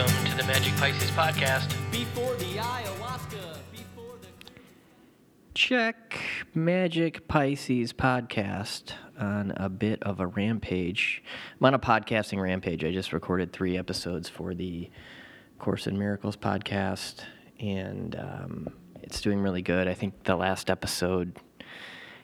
Welcome 0.00 0.24
to 0.24 0.36
the 0.38 0.44
Magic 0.44 0.74
Pisces 0.76 1.10
podcast. 1.10 1.68
Before 1.92 2.34
the 2.36 2.56
ayahuasca, 2.56 3.58
before 3.70 4.16
the. 4.22 4.28
Check 5.52 6.18
Magic 6.54 7.28
Pisces 7.28 7.92
podcast 7.92 8.94
on 9.18 9.52
a 9.58 9.68
bit 9.68 10.02
of 10.02 10.18
a 10.18 10.26
rampage. 10.26 11.22
I'm 11.60 11.66
on 11.66 11.74
a 11.74 11.78
podcasting 11.78 12.40
rampage. 12.40 12.82
I 12.82 12.92
just 12.92 13.12
recorded 13.12 13.52
three 13.52 13.76
episodes 13.76 14.26
for 14.26 14.54
the 14.54 14.88
Course 15.58 15.86
in 15.86 15.98
Miracles 15.98 16.34
podcast, 16.38 17.24
and 17.58 18.16
um, 18.16 18.68
it's 19.02 19.20
doing 19.20 19.42
really 19.42 19.60
good. 19.60 19.86
I 19.86 19.92
think 19.92 20.24
the 20.24 20.34
last 20.34 20.70
episode 20.70 21.36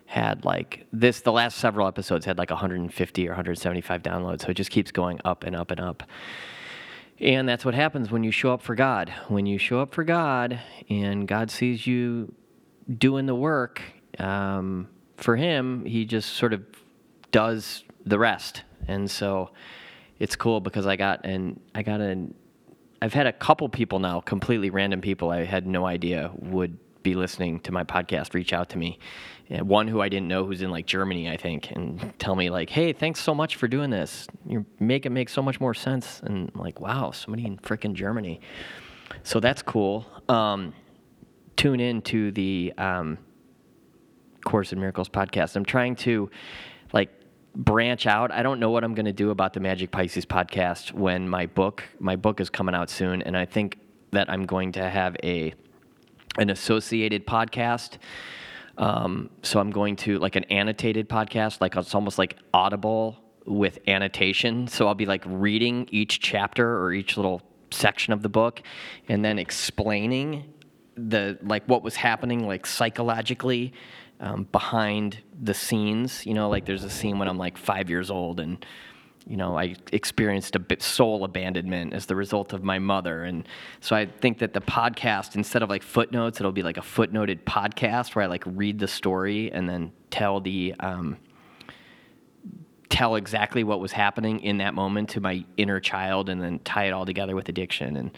had 0.06 0.46
like 0.46 0.86
this, 0.95 1.20
the 1.20 1.32
last 1.32 1.58
several 1.58 1.86
episodes 1.86 2.24
had 2.24 2.38
like 2.38 2.48
150 2.48 3.27
or 3.27 3.32
175 3.32 4.02
downloads, 4.02 4.40
so 4.40 4.48
it 4.48 4.54
just 4.54 4.70
keeps 4.70 4.90
going 4.90 5.20
up 5.27 5.45
and 5.45 5.54
up 5.54 5.70
and 5.70 5.80
up. 5.80 6.04
And 7.18 7.48
that's 7.48 7.64
what 7.64 7.74
happens 7.74 8.11
when 8.11 8.25
you 8.25 8.30
show 8.30 8.52
up 8.52 8.62
for 8.62 8.75
God. 8.75 9.12
When 9.29 9.46
you 9.46 9.58
show 9.58 9.80
up 9.80 9.94
for 9.94 10.04
God 10.04 10.61
and 10.90 11.26
God 11.26 11.50
sees 11.50 11.86
you 11.86 12.34
doing 12.98 13.26
the 13.26 13.34
work, 13.34 13.80
um, 14.18 14.88
for 15.16 15.36
Him, 15.36 15.84
He 15.84 16.04
just 16.04 16.34
sort 16.34 16.52
of 16.52 16.62
does 17.32 17.84
the 18.04 18.18
rest. 18.18 18.62
And 18.86 19.10
so 19.10 19.50
it's 20.18 20.36
cool 20.36 20.60
because 20.60 20.86
I 20.86 20.96
got 20.96 21.24
and 21.24 21.60
I 21.74 21.82
got 21.82 22.00
an 22.00 22.34
I've 23.02 23.12
had 23.12 23.26
a 23.26 23.32
couple 23.32 23.68
people 23.68 23.98
now, 23.98 24.21
completely 24.21 24.71
random 24.71 25.00
people 25.00 25.30
I 25.30 25.44
had 25.44 25.66
no 25.66 25.85
idea 25.86 26.30
would 26.36 26.79
be 27.06 27.14
listening 27.14 27.60
to 27.60 27.70
my 27.70 27.84
podcast 27.84 28.34
reach 28.34 28.52
out 28.52 28.68
to 28.70 28.78
me. 28.78 28.98
One 29.48 29.86
who 29.86 30.00
I 30.00 30.08
didn't 30.08 30.26
know 30.26 30.44
who's 30.44 30.60
in 30.60 30.70
like 30.70 30.86
Germany, 30.86 31.30
I 31.30 31.36
think, 31.36 31.70
and 31.70 32.12
tell 32.19 32.34
me 32.34 32.50
like, 32.50 32.69
"Hey, 32.69 32.92
thanks 32.92 33.20
so 33.20 33.32
much 33.32 33.55
for 33.55 33.69
doing 33.69 33.91
this. 33.91 34.27
You 34.44 34.66
make 34.80 35.06
it 35.06 35.10
make 35.10 35.28
so 35.28 35.41
much 35.41 35.60
more 35.60 35.72
sense." 35.72 36.20
And 36.24 36.50
I'm 36.52 36.60
like, 36.60 36.80
"Wow, 36.80 37.12
somebody 37.12 37.46
in 37.46 37.58
freaking 37.58 37.94
Germany." 37.94 38.41
So 39.22 39.38
that's 39.38 39.62
cool. 39.62 40.04
Um, 40.28 40.74
tune 41.56 41.78
in 41.78 42.02
to 42.02 42.32
the 42.32 42.74
um, 42.76 43.18
Course 44.44 44.72
in 44.72 44.80
Miracles 44.80 45.08
podcast. 45.08 45.54
I'm 45.54 45.64
trying 45.64 45.94
to 46.06 46.28
like 46.92 47.10
branch 47.54 48.08
out. 48.08 48.32
I 48.32 48.42
don't 48.42 48.58
know 48.58 48.72
what 48.72 48.82
I'm 48.82 48.94
going 48.94 49.06
to 49.06 49.12
do 49.12 49.30
about 49.30 49.52
the 49.52 49.60
Magic 49.60 49.92
Pisces 49.92 50.26
podcast 50.26 50.91
when 50.91 51.28
my 51.28 51.46
book 51.46 51.84
my 52.00 52.16
book 52.16 52.41
is 52.41 52.50
coming 52.50 52.74
out 52.74 52.91
soon, 52.91 53.22
and 53.22 53.36
I 53.36 53.44
think 53.44 53.78
that 54.10 54.28
I'm 54.28 54.44
going 54.44 54.72
to 54.72 54.91
have 54.91 55.16
a 55.22 55.54
an 56.38 56.50
associated 56.50 57.26
podcast. 57.26 57.98
Um, 58.78 59.30
so 59.42 59.58
I'm 59.58 59.70
going 59.70 59.96
to 59.96 60.18
like 60.18 60.36
an 60.36 60.44
annotated 60.44 61.08
podcast, 61.08 61.60
like 61.60 61.76
it's 61.76 61.94
almost 61.94 62.18
like 62.18 62.36
Audible 62.52 63.18
with 63.46 63.78
annotation. 63.86 64.68
So 64.68 64.86
I'll 64.86 64.94
be 64.94 65.06
like 65.06 65.22
reading 65.26 65.88
each 65.90 66.20
chapter 66.20 66.78
or 66.82 66.92
each 66.92 67.16
little 67.16 67.42
section 67.70 68.12
of 68.12 68.22
the 68.22 68.28
book, 68.28 68.62
and 69.08 69.24
then 69.24 69.38
explaining 69.38 70.52
the 70.96 71.38
like 71.42 71.64
what 71.66 71.82
was 71.82 71.96
happening 71.96 72.46
like 72.46 72.66
psychologically 72.66 73.72
um, 74.20 74.44
behind 74.52 75.18
the 75.40 75.54
scenes. 75.54 76.26
You 76.26 76.34
know, 76.34 76.48
like 76.48 76.66
there's 76.66 76.84
a 76.84 76.90
scene 76.90 77.18
when 77.18 77.28
I'm 77.28 77.38
like 77.38 77.56
five 77.56 77.88
years 77.88 78.10
old 78.10 78.40
and 78.40 78.64
you 79.27 79.36
know, 79.36 79.58
I 79.58 79.74
experienced 79.92 80.55
a 80.55 80.60
bit 80.60 80.82
soul 80.82 81.24
abandonment 81.24 81.92
as 81.92 82.06
the 82.06 82.14
result 82.14 82.52
of 82.52 82.62
my 82.62 82.78
mother. 82.78 83.24
And 83.24 83.46
so 83.80 83.96
I 83.96 84.06
think 84.06 84.38
that 84.38 84.55
the 84.55 84.60
podcast, 84.60 85.34
instead 85.34 85.64
of 85.64 85.69
like 85.69 85.82
footnotes, 85.82 86.38
it'll 86.38 86.52
be 86.52 86.62
like 86.62 86.77
a 86.77 86.82
footnoted 86.82 87.42
podcast 87.42 88.14
where 88.14 88.22
I 88.24 88.27
like 88.28 88.44
read 88.47 88.78
the 88.78 88.86
story 88.86 89.50
and 89.50 89.69
then 89.69 89.91
tell 90.10 90.41
the, 90.41 90.74
um, 90.78 91.16
tell 92.88 93.16
exactly 93.16 93.64
what 93.64 93.80
was 93.80 93.91
happening 93.91 94.41
in 94.41 94.58
that 94.58 94.74
moment 94.74 95.08
to 95.10 95.20
my 95.20 95.44
inner 95.56 95.80
child 95.80 96.28
and 96.28 96.41
then 96.41 96.60
tie 96.60 96.84
it 96.84 96.92
all 96.92 97.04
together 97.04 97.34
with 97.34 97.48
addiction. 97.48 97.97
And 97.97 98.12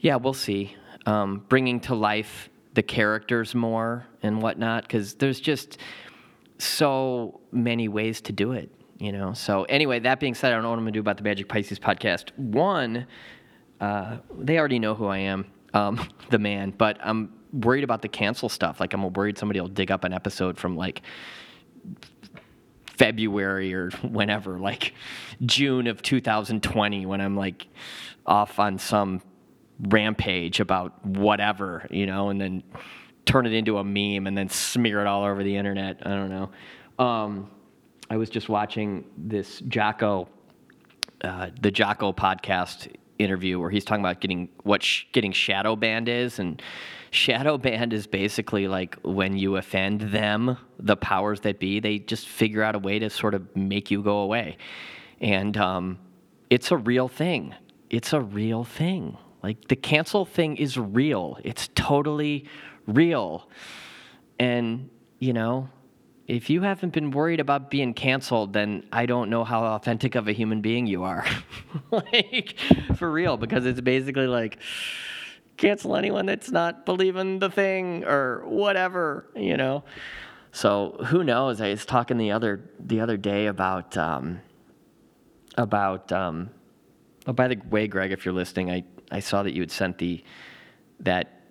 yeah, 0.00 0.16
we'll 0.16 0.34
see. 0.34 0.76
Um, 1.06 1.44
bringing 1.48 1.78
to 1.80 1.94
life 1.94 2.50
the 2.74 2.82
characters 2.82 3.54
more 3.54 4.06
and 4.20 4.42
whatnot, 4.42 4.82
because 4.82 5.14
there's 5.14 5.38
just 5.38 5.78
so 6.58 7.40
many 7.52 7.86
ways 7.86 8.20
to 8.22 8.32
do 8.32 8.52
it 8.52 8.70
you 8.98 9.12
know. 9.12 9.32
So 9.32 9.64
anyway, 9.64 10.00
that 10.00 10.20
being 10.20 10.34
said, 10.34 10.52
I 10.52 10.54
don't 10.54 10.62
know 10.62 10.70
what 10.70 10.78
I'm 10.78 10.84
gonna 10.84 10.92
do 10.92 11.00
about 11.00 11.16
the 11.16 11.22
Magic 11.22 11.48
Pisces 11.48 11.78
podcast. 11.78 12.36
One, 12.36 13.06
uh, 13.80 14.18
they 14.38 14.58
already 14.58 14.78
know 14.78 14.94
who 14.94 15.06
I 15.06 15.18
am, 15.18 15.46
um, 15.74 16.08
the 16.30 16.38
man, 16.38 16.70
but 16.70 16.98
I'm 17.02 17.32
worried 17.52 17.84
about 17.84 18.02
the 18.02 18.08
cancel 18.08 18.48
stuff. 18.48 18.80
Like 18.80 18.94
I'm 18.94 19.12
worried 19.12 19.38
somebody 19.38 19.60
will 19.60 19.68
dig 19.68 19.90
up 19.90 20.04
an 20.04 20.12
episode 20.12 20.58
from 20.58 20.76
like 20.76 21.02
February 22.86 23.74
or 23.74 23.90
whenever, 24.02 24.58
like 24.58 24.94
June 25.44 25.86
of 25.86 26.02
2020, 26.02 27.06
when 27.06 27.20
I'm 27.20 27.36
like 27.36 27.66
off 28.26 28.58
on 28.58 28.78
some 28.78 29.20
rampage 29.80 30.60
about 30.60 31.04
whatever, 31.04 31.86
you 31.90 32.06
know, 32.06 32.28
and 32.28 32.40
then 32.40 32.62
turn 33.24 33.46
it 33.46 33.52
into 33.52 33.78
a 33.78 33.84
meme 33.84 34.26
and 34.26 34.36
then 34.36 34.48
smear 34.48 35.00
it 35.00 35.06
all 35.06 35.24
over 35.24 35.42
the 35.42 35.56
internet. 35.56 35.98
I 36.04 36.10
don't 36.10 36.30
know. 36.30 37.04
Um, 37.04 37.50
I 38.12 38.18
was 38.18 38.28
just 38.28 38.50
watching 38.50 39.06
this 39.16 39.60
Jocko, 39.60 40.28
uh, 41.22 41.48
the 41.62 41.70
Jocko 41.70 42.12
podcast 42.12 42.94
interview 43.18 43.58
where 43.58 43.70
he's 43.70 43.86
talking 43.86 44.04
about 44.04 44.20
getting 44.20 44.50
what 44.64 44.82
sh- 44.82 45.04
getting 45.12 45.32
shadow 45.32 45.76
banned 45.76 46.10
is, 46.10 46.38
and 46.38 46.60
shadow 47.10 47.56
banned 47.56 47.94
is 47.94 48.06
basically 48.06 48.68
like 48.68 48.96
when 48.96 49.38
you 49.38 49.56
offend 49.56 50.02
them, 50.02 50.58
the 50.78 50.94
powers 50.94 51.40
that 51.40 51.58
be, 51.58 51.80
they 51.80 52.00
just 52.00 52.28
figure 52.28 52.62
out 52.62 52.74
a 52.74 52.78
way 52.78 52.98
to 52.98 53.08
sort 53.08 53.32
of 53.32 53.56
make 53.56 53.90
you 53.90 54.02
go 54.02 54.18
away, 54.18 54.58
and 55.22 55.56
um, 55.56 55.98
it's 56.50 56.70
a 56.70 56.76
real 56.76 57.08
thing. 57.08 57.54
It's 57.88 58.12
a 58.12 58.20
real 58.20 58.62
thing. 58.62 59.16
Like 59.42 59.68
the 59.68 59.76
cancel 59.76 60.26
thing 60.26 60.58
is 60.58 60.76
real. 60.76 61.38
It's 61.44 61.70
totally 61.74 62.44
real, 62.86 63.48
and 64.38 64.90
you 65.18 65.32
know 65.32 65.70
if 66.32 66.48
you 66.48 66.62
haven't 66.62 66.94
been 66.94 67.10
worried 67.10 67.40
about 67.40 67.70
being 67.70 67.92
canceled, 67.92 68.54
then 68.54 68.84
I 68.90 69.04
don't 69.04 69.28
know 69.28 69.44
how 69.44 69.64
authentic 69.64 70.14
of 70.14 70.28
a 70.28 70.32
human 70.32 70.62
being 70.62 70.86
you 70.86 71.02
are. 71.02 71.26
like, 71.90 72.58
for 72.96 73.10
real, 73.10 73.36
because 73.36 73.66
it's 73.66 73.82
basically 73.82 74.26
like, 74.26 74.58
cancel 75.58 75.94
anyone 75.94 76.24
that's 76.24 76.50
not 76.50 76.86
believing 76.86 77.38
the 77.38 77.50
thing 77.50 78.04
or 78.04 78.44
whatever, 78.46 79.26
you 79.36 79.58
know? 79.58 79.84
So 80.52 80.96
who 81.06 81.22
knows? 81.22 81.60
I 81.60 81.68
was 81.68 81.84
talking 81.84 82.16
the 82.16 82.32
other 82.32 82.70
the 82.80 83.00
other 83.00 83.18
day 83.18 83.46
about 83.46 83.96
um, 83.98 84.40
about 85.56 86.10
um, 86.12 86.50
oh 87.26 87.32
by 87.32 87.48
the 87.48 87.60
way, 87.70 87.86
Greg, 87.86 88.10
if 88.10 88.24
you're 88.24 88.34
listening, 88.34 88.70
I, 88.70 88.84
I 89.10 89.20
saw 89.20 89.42
that 89.42 89.52
you 89.52 89.60
had 89.60 89.70
sent 89.70 89.98
the 89.98 90.24
that 91.00 91.41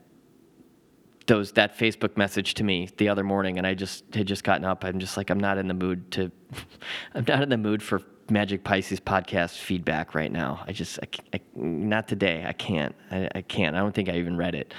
those 1.32 1.54
that 1.54 1.78
Facebook 1.78 2.18
message 2.18 2.56
to 2.56 2.64
me 2.66 2.90
the 2.98 3.08
other 3.08 3.24
morning, 3.24 3.58
and 3.58 3.66
I 3.66 3.74
just 3.74 4.04
had 4.14 4.28
just 4.28 4.44
gotten 4.44 4.66
up. 4.66 4.84
I'm 4.84 5.00
just 5.00 5.16
like, 5.16 5.30
I'm 5.30 5.40
not 5.40 5.58
in 5.58 5.70
the 5.70 5.74
mood 5.74 6.12
to, 6.12 6.30
I'm 7.16 7.24
not 7.26 7.42
in 7.42 7.48
the 7.48 7.58
mood 7.58 7.82
for 7.82 8.02
Magic 8.30 8.66
Pisces 8.66 9.00
podcast 9.00 9.58
feedback 9.58 10.14
right 10.14 10.30
now. 10.30 10.62
I 10.68 10.74
just, 10.74 11.00
I, 11.00 11.08
I, 11.38 11.40
not 11.56 12.10
today. 12.10 12.44
I 12.46 12.52
can't. 12.52 12.94
I, 13.12 13.30
I, 13.34 13.42
can't. 13.44 13.78
I 13.78 13.80
don't 13.80 13.96
think 13.96 14.10
I 14.10 14.18
even 14.18 14.36
read 14.36 14.56
it. 14.56 14.74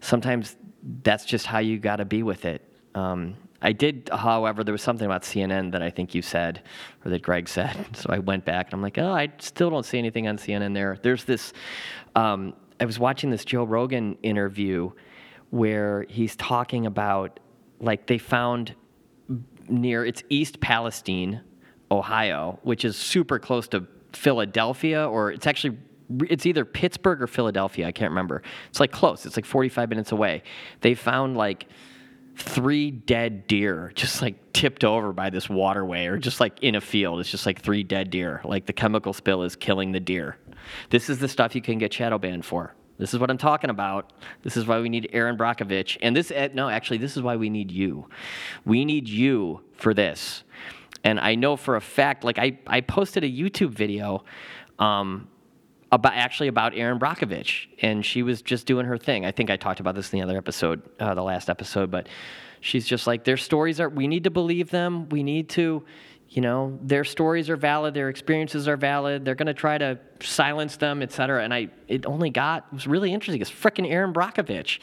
Sometimes 0.00 0.56
that's 1.04 1.24
just 1.24 1.46
how 1.46 1.60
you 1.60 1.78
got 1.78 1.96
to 1.96 2.04
be 2.04 2.24
with 2.24 2.44
it. 2.44 2.68
Um, 2.96 3.36
I 3.62 3.70
did, 3.70 4.10
however, 4.12 4.64
there 4.64 4.72
was 4.72 4.82
something 4.82 5.06
about 5.06 5.22
CNN 5.22 5.70
that 5.70 5.82
I 5.82 5.90
think 5.90 6.12
you 6.12 6.22
said, 6.22 6.62
or 7.04 7.12
that 7.12 7.22
Greg 7.22 7.48
said. 7.48 7.86
So 7.94 8.10
I 8.10 8.18
went 8.18 8.44
back 8.44 8.66
and 8.66 8.74
I'm 8.74 8.82
like, 8.82 8.98
oh, 8.98 9.12
I 9.12 9.32
still 9.38 9.70
don't 9.70 9.86
see 9.86 9.98
anything 9.98 10.26
on 10.26 10.38
CNN 10.38 10.74
there. 10.74 10.98
There's 11.00 11.22
this. 11.22 11.52
Um, 12.16 12.54
I 12.80 12.84
was 12.84 12.98
watching 12.98 13.30
this 13.30 13.44
Joe 13.44 13.62
Rogan 13.62 14.18
interview 14.24 14.90
where 15.54 16.04
he's 16.08 16.34
talking 16.34 16.84
about 16.84 17.38
like 17.78 18.08
they 18.08 18.18
found 18.18 18.74
near 19.68 20.04
it's 20.04 20.24
East 20.28 20.58
Palestine, 20.58 21.42
Ohio, 21.92 22.58
which 22.64 22.84
is 22.84 22.96
super 22.96 23.38
close 23.38 23.68
to 23.68 23.86
Philadelphia, 24.12 25.08
or 25.08 25.30
it's 25.30 25.46
actually 25.46 25.78
it's 26.22 26.44
either 26.44 26.64
Pittsburgh 26.64 27.22
or 27.22 27.28
Philadelphia. 27.28 27.86
I 27.86 27.92
can't 27.92 28.10
remember. 28.10 28.42
It's 28.68 28.80
like 28.80 28.90
close. 28.90 29.26
It's 29.26 29.36
like 29.36 29.44
45 29.44 29.90
minutes 29.90 30.10
away. 30.10 30.42
They 30.80 30.94
found 30.94 31.36
like 31.36 31.68
three 32.36 32.90
dead 32.90 33.46
deer 33.46 33.92
just 33.94 34.22
like 34.22 34.52
tipped 34.52 34.82
over 34.82 35.12
by 35.12 35.30
this 35.30 35.48
waterway 35.48 36.06
or 36.06 36.18
just 36.18 36.40
like 36.40 36.60
in 36.64 36.74
a 36.74 36.80
field. 36.80 37.20
It's 37.20 37.30
just 37.30 37.46
like 37.46 37.60
three 37.60 37.84
dead 37.84 38.10
deer. 38.10 38.40
Like 38.42 38.66
the 38.66 38.72
chemical 38.72 39.12
spill 39.12 39.44
is 39.44 39.54
killing 39.54 39.92
the 39.92 40.00
deer. 40.00 40.36
This 40.90 41.08
is 41.08 41.20
the 41.20 41.28
stuff 41.28 41.54
you 41.54 41.62
can 41.62 41.78
get 41.78 41.92
shadow 41.92 42.18
banned 42.18 42.44
for. 42.44 42.74
This 42.98 43.12
is 43.12 43.20
what 43.20 43.30
I'm 43.30 43.38
talking 43.38 43.70
about. 43.70 44.12
This 44.42 44.56
is 44.56 44.66
why 44.66 44.80
we 44.80 44.88
need 44.88 45.10
Erin 45.12 45.36
Brockovich. 45.36 45.96
And 46.00 46.14
this, 46.14 46.30
eh, 46.30 46.48
no, 46.54 46.68
actually, 46.68 46.98
this 46.98 47.16
is 47.16 47.22
why 47.22 47.36
we 47.36 47.50
need 47.50 47.70
you. 47.70 48.08
We 48.64 48.84
need 48.84 49.08
you 49.08 49.62
for 49.74 49.94
this. 49.94 50.44
And 51.02 51.20
I 51.20 51.34
know 51.34 51.56
for 51.56 51.76
a 51.76 51.80
fact, 51.80 52.24
like 52.24 52.38
I, 52.38 52.58
I 52.66 52.80
posted 52.80 53.24
a 53.24 53.28
YouTube 53.28 53.70
video 53.70 54.24
um, 54.78 55.28
about 55.92 56.14
actually 56.14 56.48
about 56.48 56.74
Erin 56.74 56.98
Brockovich, 56.98 57.66
and 57.82 58.04
she 58.04 58.22
was 58.22 58.42
just 58.42 58.66
doing 58.66 58.86
her 58.86 58.96
thing. 58.96 59.26
I 59.26 59.32
think 59.32 59.50
I 59.50 59.56
talked 59.56 59.80
about 59.80 59.94
this 59.94 60.12
in 60.12 60.18
the 60.18 60.24
other 60.24 60.38
episode, 60.38 60.82
uh, 60.98 61.14
the 61.14 61.22
last 61.22 61.50
episode, 61.50 61.90
but 61.90 62.08
she's 62.60 62.86
just 62.86 63.06
like, 63.06 63.24
their 63.24 63.36
stories 63.36 63.80
are, 63.80 63.88
we 63.88 64.08
need 64.08 64.24
to 64.24 64.30
believe 64.30 64.70
them. 64.70 65.08
We 65.10 65.22
need 65.22 65.50
to, 65.50 65.84
you 66.34 66.40
know, 66.40 66.76
their 66.82 67.04
stories 67.04 67.48
are 67.48 67.56
valid, 67.56 67.94
their 67.94 68.08
experiences 68.08 68.66
are 68.66 68.76
valid. 68.76 69.24
They're 69.24 69.36
going 69.36 69.46
to 69.46 69.54
try 69.54 69.78
to 69.78 70.00
silence 70.20 70.76
them, 70.76 71.00
et 71.00 71.12
cetera. 71.12 71.44
And 71.44 71.54
I, 71.54 71.68
it 71.86 72.06
only 72.06 72.28
got, 72.28 72.66
it 72.72 72.74
was 72.74 72.88
really 72.88 73.14
interesting. 73.14 73.40
It's 73.40 73.52
freaking 73.52 73.88
Erin 73.88 74.12
Brockovich. 74.12 74.80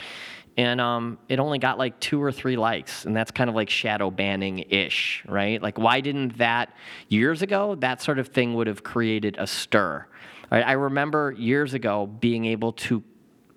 And 0.56 0.80
um, 0.80 1.18
it 1.28 1.40
only 1.40 1.60
got 1.60 1.78
like 1.78 2.00
two 2.00 2.24
or 2.24 2.32
three 2.32 2.56
likes. 2.56 3.04
And 3.04 3.14
that's 3.14 3.32
kind 3.32 3.50
of 3.50 3.56
like 3.56 3.70
shadow 3.70 4.10
banning 4.10 4.60
ish, 4.70 5.26
right? 5.28 5.62
Like, 5.62 5.78
why 5.78 6.00
didn't 6.00 6.38
that 6.38 6.74
years 7.10 7.42
ago, 7.42 7.76
that 7.76 8.02
sort 8.02 8.18
of 8.18 8.30
thing 8.30 8.54
would 8.54 8.68
have 8.68 8.82
created 8.82 9.36
a 9.38 9.46
stir? 9.46 10.08
Right? 10.50 10.66
I 10.66 10.74
remember 10.74 11.34
years 11.38 11.74
ago 11.74 12.08
being 12.08 12.46
able 12.46 12.72
to, 12.74 13.04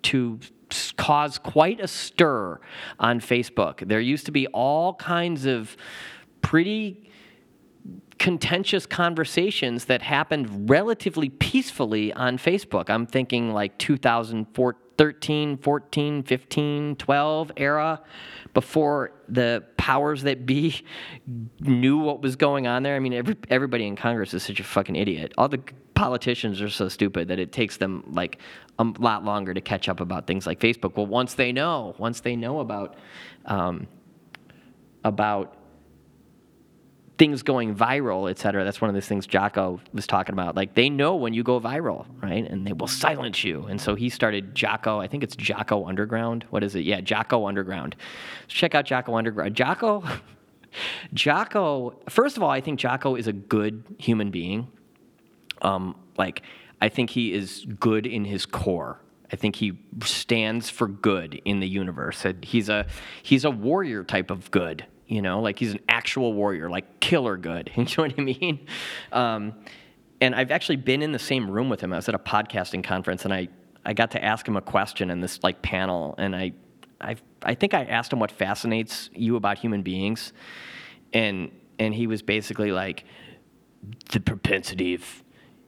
to 0.03 0.39
cause 0.97 1.37
quite 1.37 1.79
a 1.79 1.87
stir 1.87 2.59
on 2.99 3.21
Facebook. 3.21 3.87
There 3.87 4.01
used 4.01 4.25
to 4.25 4.33
be 4.33 4.47
all 4.47 4.95
kinds 4.95 5.45
of 5.45 5.77
pretty 6.41 7.09
contentious 8.17 8.85
conversations 8.85 9.85
that 9.85 10.01
happened 10.01 10.69
relatively 10.69 11.29
peacefully 11.29 12.13
on 12.13 12.37
Facebook. 12.37 12.89
I'm 12.89 13.05
thinking 13.05 13.53
like 13.53 13.77
2013, 13.77 15.57
14, 15.57 16.23
15, 16.23 16.95
12 16.95 17.51
era 17.57 18.01
before 18.53 19.11
the 19.27 19.63
powers 19.77 20.23
that 20.23 20.45
be 20.45 20.81
knew 21.59 21.97
what 21.97 22.21
was 22.21 22.35
going 22.35 22.67
on 22.67 22.83
there. 22.83 22.95
I 22.95 22.99
mean, 22.99 23.13
every, 23.13 23.35
everybody 23.49 23.85
in 23.85 23.95
Congress 23.95 24.33
is 24.33 24.43
such 24.43 24.59
a 24.59 24.63
fucking 24.63 24.95
idiot. 24.95 25.33
All 25.37 25.49
the 25.49 25.61
politicians 25.93 26.61
are 26.61 26.69
so 26.69 26.89
stupid 26.89 27.27
that 27.27 27.39
it 27.39 27.51
takes 27.51 27.77
them 27.77 28.03
like 28.07 28.39
a 28.79 28.83
lot 28.99 29.23
longer 29.23 29.53
to 29.53 29.61
catch 29.61 29.89
up 29.89 29.99
about 29.99 30.27
things 30.27 30.47
like 30.47 30.59
Facebook. 30.59 30.95
Well, 30.95 31.05
once 31.05 31.33
they 31.33 31.51
know, 31.51 31.95
once 31.97 32.21
they 32.21 32.35
know 32.35 32.59
about 32.59 32.95
um, 33.45 33.87
about 35.03 35.57
things 37.17 37.43
going 37.43 37.75
viral, 37.75 38.29
et 38.29 38.37
cetera. 38.37 38.63
That's 38.63 38.81
one 38.81 38.89
of 38.89 38.93
those 38.93 39.07
things 39.07 39.25
Jocko 39.25 39.79
was 39.93 40.05
talking 40.05 40.33
about. 40.33 40.55
Like 40.55 40.73
they 40.73 40.89
know 40.89 41.15
when 41.15 41.33
you 41.33 41.43
go 41.43 41.59
viral, 41.59 42.05
right? 42.21 42.49
And 42.49 42.67
they 42.67 42.73
will 42.73 42.87
silence 42.87 43.43
you. 43.43 43.65
And 43.65 43.79
so 43.79 43.95
he 43.95 44.09
started 44.09 44.53
Jocko. 44.53 44.99
I 44.99 45.07
think 45.07 45.23
it's 45.23 45.35
Jocko 45.35 45.85
Underground. 45.85 46.45
What 46.49 46.63
is 46.63 46.75
it? 46.75 46.81
Yeah, 46.81 47.01
Jocko 47.01 47.47
Underground. 47.47 47.95
Check 48.47 48.75
out 48.75 48.85
Jocko 48.85 49.15
Underground. 49.15 49.55
Jocko, 49.55 50.03
Jocko. 51.13 51.99
First 52.09 52.37
of 52.37 52.43
all, 52.43 52.49
I 52.49 52.59
think 52.59 52.79
Jocko 52.79 53.15
is 53.15 53.27
a 53.27 53.33
good 53.33 53.83
human 53.97 54.29
being. 54.29 54.67
Um, 55.61 55.95
like 56.17 56.41
I 56.81 56.89
think 56.89 57.09
he 57.09 57.33
is 57.33 57.65
good 57.79 58.05
in 58.05 58.25
his 58.25 58.45
core. 58.45 58.99
I 59.31 59.37
think 59.37 59.55
he 59.55 59.73
stands 60.03 60.69
for 60.69 60.87
good 60.87 61.41
in 61.45 61.59
the 61.59 61.67
universe. 61.67 62.25
He's 62.41 62.69
a 62.69 62.85
he's 63.23 63.45
a 63.45 63.51
warrior 63.51 64.03
type 64.03 64.29
of 64.29 64.51
good 64.51 64.85
you 65.07 65.21
know, 65.21 65.41
like 65.41 65.59
he's 65.59 65.73
an 65.73 65.79
actual 65.87 66.33
warrior, 66.33 66.69
like 66.69 66.99
killer 66.99 67.37
good. 67.37 67.71
You 67.75 67.83
know 67.83 68.03
what 68.03 68.13
I 68.17 68.21
mean? 68.21 68.67
Um, 69.11 69.53
and 70.21 70.33
I've 70.33 70.51
actually 70.51 70.77
been 70.77 71.01
in 71.01 71.11
the 71.11 71.19
same 71.19 71.49
room 71.49 71.69
with 71.69 71.81
him. 71.81 71.93
I 71.93 71.97
was 71.97 72.09
at 72.09 72.15
a 72.15 72.19
podcasting 72.19 72.83
conference, 72.83 73.25
and 73.25 73.33
I, 73.33 73.49
I 73.83 73.93
got 73.93 74.11
to 74.11 74.23
ask 74.23 74.47
him 74.47 74.55
a 74.55 74.61
question 74.61 75.09
in 75.09 75.19
this 75.19 75.43
like 75.43 75.61
panel, 75.61 76.15
and 76.17 76.35
I, 76.35 76.53
I, 77.01 77.17
I 77.43 77.53
think 77.53 77.73
I 77.73 77.83
asked 77.83 78.13
him 78.13 78.19
what 78.19 78.31
fascinates 78.31 79.09
you 79.13 79.35
about 79.35 79.59
human 79.59 79.83
beings, 79.83 80.33
and 81.13 81.51
and 81.77 81.93
he 81.93 82.07
was 82.07 82.21
basically 82.21 82.71
like, 82.71 83.03
the 84.11 84.19
propensity 84.19 84.95
of 84.95 85.23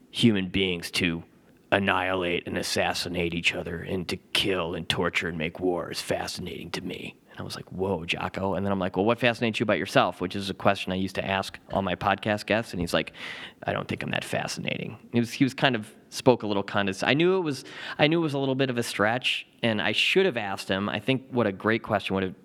human 0.10 0.48
beings 0.48 0.90
to 0.92 1.24
annihilate 1.72 2.48
and 2.48 2.58
assassinate 2.58 3.34
each 3.34 3.54
other 3.54 3.80
and 3.82 4.08
to 4.08 4.18
kill 4.34 4.74
and 4.74 4.88
torture 4.88 5.28
and 5.28 5.38
make 5.38 5.60
war 5.60 5.92
is 5.92 6.02
fascinating 6.02 6.72
to 6.72 6.82
me. 6.82 7.16
And 7.38 7.44
I 7.44 7.46
was 7.46 7.56
like, 7.56 7.72
whoa, 7.72 8.04
Jocko. 8.04 8.56
And 8.56 8.66
then 8.66 8.72
I'm 8.72 8.80
like, 8.80 8.98
well, 8.98 9.06
what 9.06 9.20
fascinates 9.20 9.60
you 9.60 9.64
about 9.64 9.78
yourself? 9.78 10.22
Which 10.22 10.36
is 10.36 10.50
a 10.50 10.56
question 10.56 10.92
I 10.92 10.96
used 10.96 11.14
to 11.16 11.26
ask 11.26 11.60
all 11.72 11.84
my 11.84 11.94
podcast 11.94 12.48
guests. 12.48 12.74
And 12.74 12.80
he's 12.80 12.96
like, 12.96 13.14
I 13.64 13.74
don't 13.74 13.88
think 13.88 14.02
I'm 14.02 14.10
that 14.10 14.24
fascinating. 14.24 14.98
He 15.14 15.20
was, 15.20 15.32
he 15.32 15.44
was 15.44 15.54
kind 15.54 15.76
of 15.76 15.94
spoke 16.10 16.42
a 16.42 16.48
little 16.48 16.64
condescending. 16.64 17.12
I 17.12 17.14
knew 17.14 17.38
it 17.38 17.42
was, 17.42 17.64
I 18.00 18.08
knew 18.08 18.20
it 18.20 18.24
was 18.24 18.34
a 18.34 18.40
little 18.40 18.56
bit 18.56 18.72
of 18.72 18.80
a 18.80 18.84
stretch, 18.84 19.46
and 19.62 19.80
I 19.80 19.92
should 19.92 20.26
have 20.26 20.36
asked 20.36 20.68
him. 20.68 20.90
I 20.90 21.00
think 21.00 21.28
what 21.30 21.46
a 21.46 21.52
great 21.52 21.84
question 21.84 22.16
would 22.16 22.24
have 22.24 22.36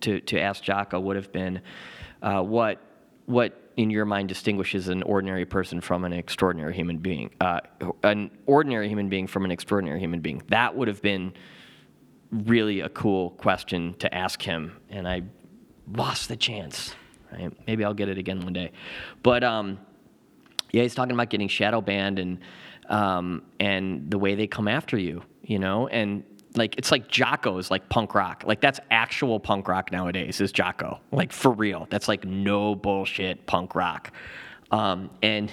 to 0.00 0.20
to 0.20 0.40
ask 0.40 0.64
Jocko 0.64 0.98
would 0.98 1.16
have 1.16 1.32
been, 1.32 1.60
uh, 2.22 2.42
what 2.42 2.80
what 3.26 3.72
in 3.76 3.88
your 3.88 4.04
mind 4.04 4.28
distinguishes 4.28 4.88
an 4.88 5.02
ordinary 5.04 5.44
person 5.44 5.80
from 5.80 6.04
an 6.04 6.12
extraordinary 6.12 6.74
human 6.74 6.98
being? 6.98 7.30
Uh, 7.40 7.60
an 8.02 8.30
ordinary 8.46 8.88
human 8.88 9.08
being 9.08 9.28
from 9.28 9.44
an 9.44 9.52
extraordinary 9.52 10.00
human 10.00 10.20
being. 10.20 10.42
That 10.48 10.76
would 10.76 10.88
have 10.88 11.02
been 11.02 11.34
really 12.30 12.80
a 12.80 12.88
cool 12.88 13.30
question 13.30 13.94
to 13.98 14.12
ask 14.14 14.40
him, 14.42 14.76
and 14.88 15.08
I 15.08 15.22
lost 15.92 16.28
the 16.28 16.36
chance. 16.36 16.94
Right? 17.32 17.52
Maybe 17.66 17.84
I'll 17.84 17.94
get 17.94 18.08
it 18.08 18.18
again 18.18 18.40
one 18.40 18.52
day. 18.52 18.72
But 19.22 19.44
um, 19.44 19.78
yeah, 20.72 20.82
he's 20.82 20.94
talking 20.94 21.12
about 21.12 21.30
getting 21.30 21.48
shadow 21.48 21.80
banned 21.80 22.18
and 22.18 22.38
um, 22.88 23.42
and 23.60 24.10
the 24.10 24.18
way 24.18 24.34
they 24.34 24.46
come 24.46 24.66
after 24.66 24.98
you, 24.98 25.22
you 25.42 25.58
know, 25.58 25.86
and 25.88 26.24
like 26.56 26.76
it's 26.76 26.90
like 26.90 27.08
Jocko's 27.08 27.70
like 27.70 27.88
punk 27.88 28.14
rock. 28.14 28.42
Like 28.46 28.60
that's 28.60 28.80
actual 28.90 29.38
punk 29.38 29.68
rock 29.68 29.92
nowadays 29.92 30.40
is 30.40 30.52
Jocko. 30.52 31.00
Like 31.12 31.32
for 31.32 31.52
real. 31.52 31.86
That's 31.90 32.08
like 32.08 32.24
no 32.24 32.74
bullshit 32.74 33.46
punk 33.46 33.74
rock. 33.74 34.12
Um, 34.70 35.10
and 35.22 35.50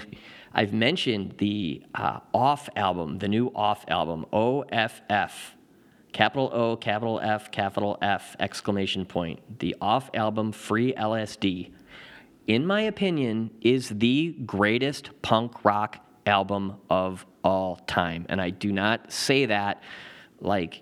I've 0.54 0.74
mentioned 0.74 1.36
the 1.38 1.84
uh, 1.94 2.20
Off 2.34 2.70
album, 2.76 3.20
the 3.20 3.28
new 3.28 3.52
Off 3.56 3.86
album, 3.88 4.26
OFF, 4.32 5.56
capital 6.18 6.50
O, 6.52 6.76
capital 6.76 7.20
F, 7.22 7.52
capital 7.52 7.96
F, 8.02 8.36
exclamation 8.40 9.06
point. 9.06 9.60
The 9.60 9.76
Off 9.80 10.10
album, 10.16 10.52
Free 10.52 10.92
LSD, 10.94 11.70
in 12.48 12.66
my 12.66 12.82
opinion, 12.82 13.52
is 13.62 13.90
the 13.90 14.36
greatest 14.44 15.12
punk 15.22 15.64
rock 15.64 16.04
album 16.26 16.78
of 16.90 17.24
all 17.44 17.76
time. 17.86 18.26
And 18.30 18.42
I 18.42 18.50
do 18.50 18.72
not 18.72 19.12
say 19.12 19.46
that 19.46 19.84
like, 20.42 20.82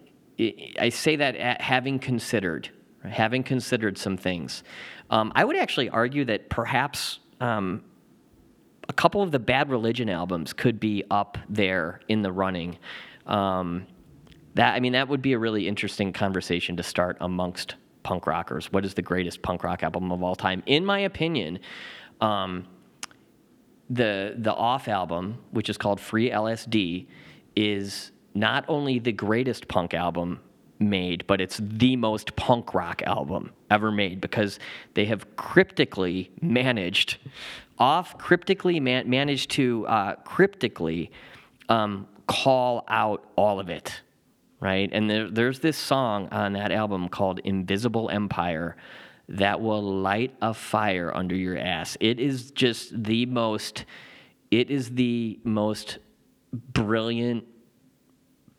I 0.79 0.87
say 0.87 1.17
that 1.17 1.59
having 1.59 1.99
considered, 1.99 2.69
having 3.03 3.43
considered 3.43 3.97
some 3.97 4.15
things. 4.15 4.63
Um, 5.09 5.33
I 5.35 5.43
would 5.43 5.57
actually 5.57 5.89
argue 5.89 6.23
that 6.25 6.49
perhaps 6.49 7.19
um, 7.41 7.83
a 8.87 8.93
couple 8.93 9.21
of 9.21 9.31
the 9.31 9.39
Bad 9.39 9.69
Religion 9.69 10.09
albums 10.09 10.53
could 10.53 10.79
be 10.79 11.03
up 11.11 11.37
there 11.49 11.99
in 12.07 12.21
the 12.21 12.31
running. 12.31 12.77
Um, 13.25 13.87
that 14.55 14.73
I 14.73 14.79
mean, 14.79 14.93
that 14.93 15.07
would 15.07 15.21
be 15.21 15.33
a 15.33 15.39
really 15.39 15.67
interesting 15.67 16.11
conversation 16.11 16.75
to 16.77 16.83
start 16.83 17.17
amongst 17.21 17.75
punk 18.03 18.27
rockers. 18.27 18.71
What 18.71 18.85
is 18.85 18.93
the 18.93 19.01
greatest 19.01 19.41
punk 19.41 19.63
rock 19.63 19.83
album 19.83 20.11
of 20.11 20.23
all 20.23 20.35
time? 20.35 20.63
In 20.65 20.85
my 20.85 20.99
opinion, 20.99 21.59
um, 22.21 22.67
the 23.89 24.35
the 24.37 24.53
Off 24.53 24.87
album, 24.87 25.37
which 25.51 25.69
is 25.69 25.77
called 25.77 25.99
Free 25.99 26.29
LSD, 26.29 27.07
is 27.55 28.11
not 28.33 28.65
only 28.67 28.99
the 28.99 29.11
greatest 29.11 29.67
punk 29.67 29.93
album 29.93 30.39
made, 30.79 31.25
but 31.27 31.39
it's 31.39 31.59
the 31.61 31.95
most 31.95 32.35
punk 32.35 32.73
rock 32.73 33.01
album 33.03 33.51
ever 33.69 33.91
made 33.91 34.19
because 34.19 34.59
they 34.93 35.05
have 35.05 35.35
cryptically 35.35 36.31
managed, 36.41 37.17
off 37.79 38.17
cryptically 38.17 38.79
man- 38.79 39.09
managed 39.09 39.51
to 39.51 39.87
uh, 39.87 40.15
cryptically 40.15 41.11
um, 41.69 42.07
call 42.27 42.83
out 42.89 43.23
all 43.35 43.59
of 43.59 43.69
it, 43.69 44.01
right? 44.65 44.89
And 44.91 45.07
there, 45.07 45.29
there's 45.29 45.59
this 45.59 45.77
song 45.77 46.27
on 46.31 46.53
that 46.53 46.71
album 46.71 47.07
called 47.07 47.39
Invisible 47.43 48.09
Empire 48.09 48.75
that 49.29 49.61
will 49.61 49.83
light 49.83 50.35
a 50.41 50.55
fire 50.55 51.15
under 51.15 51.35
your 51.35 51.55
ass. 51.55 51.97
It 51.99 52.19
is 52.19 52.49
just 52.49 53.03
the 53.03 53.27
most, 53.27 53.85
it 54.49 54.71
is 54.71 54.89
the 54.89 55.39
most 55.43 55.99
brilliant 56.51 57.45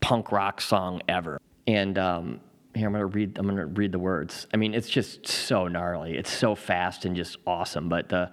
punk 0.01 0.31
rock 0.31 0.61
song 0.61 1.03
ever. 1.09 1.41
And 1.67 1.99
um, 1.99 2.41
here 2.77 2.87
I'm 2.87 2.93
gonna 2.93 3.07
read. 3.07 3.37
I'm 3.39 3.47
gonna 3.49 3.67
read 3.67 3.91
the 3.91 3.99
words. 3.99 4.47
I 4.55 4.59
mean, 4.59 4.75
it's 4.75 4.89
just 4.89 5.27
so 5.27 5.67
gnarly. 5.67 6.17
It's 6.17 6.31
so 6.31 6.55
fast 6.55 7.05
and 7.05 7.17
just 7.17 7.39
awesome. 7.47 7.89
But 7.89 8.09
the 8.11 8.31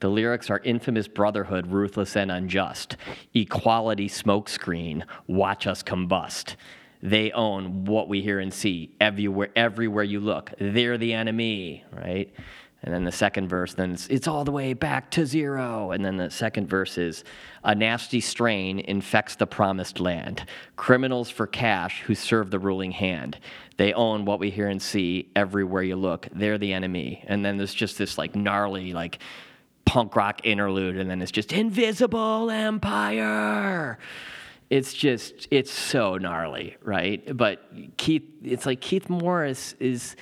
the 0.00 0.08
lyrics 0.08 0.50
are 0.50 0.60
infamous 0.64 1.08
brotherhood, 1.08 1.68
ruthless 1.68 2.16
and 2.16 2.30
unjust, 2.30 2.98
equality 3.32 4.08
smokescreen, 4.08 5.04
watch 5.26 5.66
us 5.66 5.82
combust. 5.82 6.56
They 7.04 7.32
own 7.32 7.84
what 7.84 8.08
we 8.08 8.22
hear 8.22 8.40
and 8.40 8.52
see 8.52 8.96
everywhere. 8.98 9.50
Everywhere 9.54 10.04
you 10.04 10.20
look, 10.20 10.52
they're 10.58 10.96
the 10.96 11.12
enemy, 11.12 11.84
right? 11.92 12.32
And 12.82 12.94
then 12.94 13.04
the 13.04 13.12
second 13.12 13.48
verse, 13.48 13.74
then 13.74 13.92
it's, 13.92 14.06
it's 14.08 14.26
all 14.26 14.42
the 14.42 14.50
way 14.50 14.72
back 14.72 15.10
to 15.12 15.26
zero. 15.26 15.90
And 15.90 16.02
then 16.02 16.16
the 16.16 16.30
second 16.30 16.66
verse 16.66 16.96
is 16.96 17.22
a 17.62 17.74
nasty 17.74 18.20
strain 18.20 18.78
infects 18.78 19.36
the 19.36 19.46
promised 19.46 20.00
land. 20.00 20.46
Criminals 20.76 21.28
for 21.28 21.46
cash 21.46 22.00
who 22.02 22.14
serve 22.14 22.50
the 22.50 22.58
ruling 22.58 22.92
hand. 22.92 23.38
They 23.76 23.92
own 23.92 24.24
what 24.24 24.38
we 24.40 24.48
hear 24.48 24.68
and 24.68 24.80
see 24.80 25.30
everywhere 25.36 25.82
you 25.82 25.96
look. 25.96 26.26
They're 26.34 26.58
the 26.58 26.72
enemy. 26.72 27.22
And 27.26 27.44
then 27.44 27.58
there's 27.58 27.74
just 27.74 27.98
this 27.98 28.16
like 28.16 28.34
gnarly, 28.34 28.94
like 28.94 29.18
punk 29.84 30.16
rock 30.16 30.40
interlude. 30.44 30.96
And 30.96 31.10
then 31.10 31.20
it's 31.20 31.30
just 31.30 31.52
invisible 31.52 32.50
empire. 32.50 33.98
It's 34.70 34.92
just, 34.94 35.48
it's 35.50 35.70
so 35.70 36.16
gnarly, 36.16 36.76
right? 36.82 37.36
But 37.36 37.68
Keith, 37.96 38.24
it's 38.42 38.66
like 38.66 38.80
Keith 38.80 39.08
Morris 39.08 39.74
is 39.78 40.16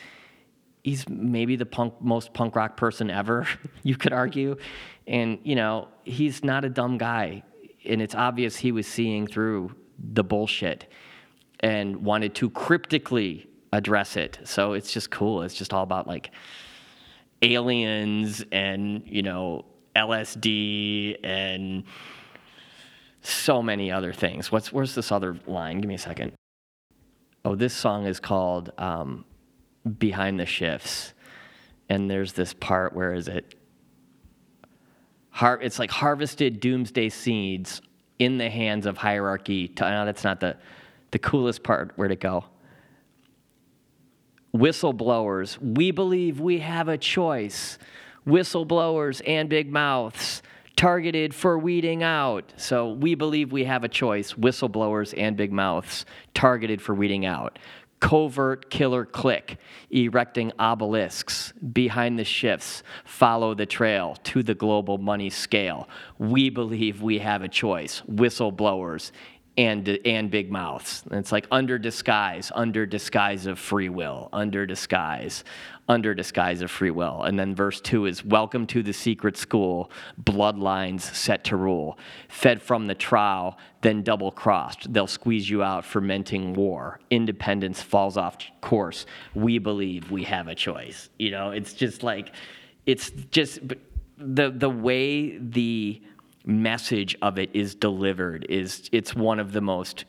he's 0.82 1.08
maybe 1.08 1.56
the 1.56 1.66
punk 1.66 1.94
most 2.00 2.34
punk 2.34 2.56
rock 2.56 2.76
person 2.76 3.10
ever, 3.10 3.46
you 3.82 3.96
could 3.96 4.12
argue. 4.12 4.56
And 5.06 5.38
you 5.44 5.54
know, 5.54 5.88
he's 6.04 6.44
not 6.44 6.64
a 6.64 6.68
dumb 6.68 6.98
guy, 6.98 7.42
and 7.84 8.02
it's 8.02 8.14
obvious 8.14 8.56
he 8.56 8.72
was 8.72 8.86
seeing 8.86 9.26
through 9.26 9.74
the 9.98 10.24
bullshit 10.24 10.90
and 11.60 11.96
wanted 12.04 12.34
to 12.36 12.50
cryptically 12.50 13.48
address 13.72 14.16
it. 14.16 14.40
So 14.44 14.72
it's 14.72 14.92
just 14.92 15.10
cool. 15.10 15.42
It's 15.42 15.54
just 15.54 15.72
all 15.72 15.82
about 15.82 16.06
like 16.06 16.30
aliens 17.40 18.44
and, 18.52 19.02
you 19.06 19.22
know, 19.22 19.64
LSD 19.94 21.18
and 21.24 21.84
so 23.22 23.62
many 23.62 23.90
other 23.90 24.12
things. 24.12 24.52
What's 24.52 24.72
where's 24.72 24.94
this 24.94 25.10
other 25.12 25.36
line? 25.46 25.80
Give 25.80 25.88
me 25.88 25.94
a 25.94 25.98
second. 25.98 26.32
Oh, 27.44 27.54
this 27.54 27.72
song 27.72 28.06
is 28.06 28.20
called 28.20 28.72
um, 28.78 29.24
"Behind 29.98 30.38
the 30.38 30.46
Shifts," 30.46 31.14
and 31.88 32.10
there's 32.10 32.32
this 32.32 32.52
part 32.52 32.94
where 32.94 33.14
is 33.14 33.28
it? 33.28 33.54
Har- 35.30 35.60
it's 35.62 35.78
like 35.78 35.90
harvested 35.90 36.60
doomsday 36.60 37.08
seeds 37.08 37.80
in 38.18 38.38
the 38.38 38.50
hands 38.50 38.86
of 38.86 38.98
hierarchy. 38.98 39.68
To, 39.68 39.88
no, 39.88 40.04
that's 40.04 40.24
not 40.24 40.40
the 40.40 40.56
the 41.12 41.18
coolest 41.18 41.62
part. 41.62 41.92
Where'd 41.96 42.12
it 42.12 42.20
go? 42.20 42.44
Whistleblowers, 44.54 45.58
we 45.58 45.92
believe 45.92 46.40
we 46.40 46.58
have 46.58 46.88
a 46.88 46.98
choice. 46.98 47.78
Whistleblowers 48.26 49.22
and 49.26 49.48
big 49.48 49.70
mouths 49.70 50.42
targeted 50.76 51.34
for 51.34 51.58
weeding 51.58 52.02
out. 52.02 52.52
So 52.56 52.92
we 52.92 53.14
believe 53.14 53.52
we 53.52 53.64
have 53.64 53.84
a 53.84 53.88
choice. 53.88 54.34
Whistleblowers 54.34 55.14
and 55.16 55.36
big 55.36 55.52
mouths 55.52 56.04
targeted 56.34 56.80
for 56.80 56.94
weeding 56.94 57.26
out. 57.26 57.58
Covert 58.00 58.68
killer 58.68 59.04
clique 59.04 59.58
erecting 59.90 60.50
obelisks 60.58 61.52
behind 61.72 62.18
the 62.18 62.24
shifts, 62.24 62.82
follow 63.04 63.54
the 63.54 63.64
trail 63.64 64.16
to 64.24 64.42
the 64.42 64.56
global 64.56 64.98
money 64.98 65.30
scale. 65.30 65.88
We 66.18 66.50
believe 66.50 67.00
we 67.00 67.20
have 67.20 67.42
a 67.42 67.48
choice. 67.48 68.02
Whistleblowers 68.10 69.12
and 69.58 69.86
and 70.04 70.30
big 70.30 70.50
mouths. 70.50 71.02
And 71.10 71.18
it's 71.18 71.32
like 71.32 71.46
under 71.50 71.78
disguise, 71.78 72.50
under 72.54 72.86
disguise 72.86 73.46
of 73.46 73.58
free 73.58 73.90
will, 73.90 74.28
under 74.32 74.64
disguise, 74.64 75.44
under 75.88 76.14
disguise 76.14 76.62
of 76.62 76.70
free 76.70 76.90
will. 76.90 77.22
And 77.24 77.38
then 77.38 77.54
verse 77.54 77.80
two 77.80 78.06
is 78.06 78.24
welcome 78.24 78.66
to 78.68 78.82
the 78.82 78.92
secret 78.92 79.36
school, 79.36 79.90
bloodlines 80.22 81.02
set 81.02 81.44
to 81.44 81.56
rule, 81.56 81.98
fed 82.28 82.62
from 82.62 82.86
the 82.86 82.94
trial, 82.94 83.58
then 83.82 84.02
double 84.02 84.30
crossed. 84.30 84.92
They'll 84.92 85.06
squeeze 85.06 85.50
you 85.50 85.62
out, 85.62 85.84
fermenting 85.84 86.54
war. 86.54 87.00
Independence 87.10 87.82
falls 87.82 88.16
off 88.16 88.38
course. 88.62 89.04
We 89.34 89.58
believe 89.58 90.10
we 90.10 90.24
have 90.24 90.48
a 90.48 90.54
choice. 90.54 91.10
You 91.18 91.30
know, 91.30 91.50
it's 91.50 91.74
just 91.74 92.02
like, 92.02 92.32
it's 92.86 93.10
just 93.30 93.60
the 94.18 94.50
the 94.50 94.70
way 94.70 95.36
the 95.38 96.00
message 96.44 97.16
of 97.22 97.38
it 97.38 97.50
is 97.54 97.74
delivered 97.74 98.46
is 98.48 98.88
it's 98.92 99.14
one 99.14 99.38
of 99.38 99.52
the 99.52 99.60
most 99.60 100.04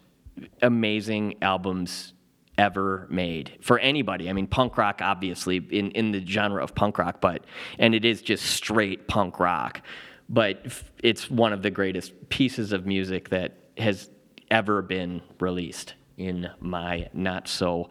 amazing 0.61 1.35
albums 1.41 2.13
ever 2.57 3.07
made 3.09 3.57
for 3.61 3.79
anybody. 3.79 4.29
I 4.29 4.33
mean, 4.33 4.47
punk 4.47 4.77
rock, 4.77 4.99
obviously, 5.01 5.57
in, 5.57 5.91
in 5.91 6.11
the 6.11 6.25
genre 6.25 6.63
of 6.63 6.75
punk 6.75 6.97
rock, 6.97 7.19
but, 7.19 7.45
and 7.79 7.95
it 7.95 8.05
is 8.05 8.21
just 8.21 8.45
straight 8.45 9.07
punk 9.07 9.39
rock, 9.39 9.81
but 10.29 10.65
it's 11.01 11.29
one 11.29 11.53
of 11.53 11.63
the 11.63 11.71
greatest 11.71 12.29
pieces 12.29 12.71
of 12.71 12.85
music 12.85 13.29
that 13.29 13.57
has 13.77 14.09
ever 14.51 14.81
been 14.81 15.21
released, 15.39 15.95
in 16.17 16.49
my 16.59 17.09
not 17.13 17.47
so 17.47 17.89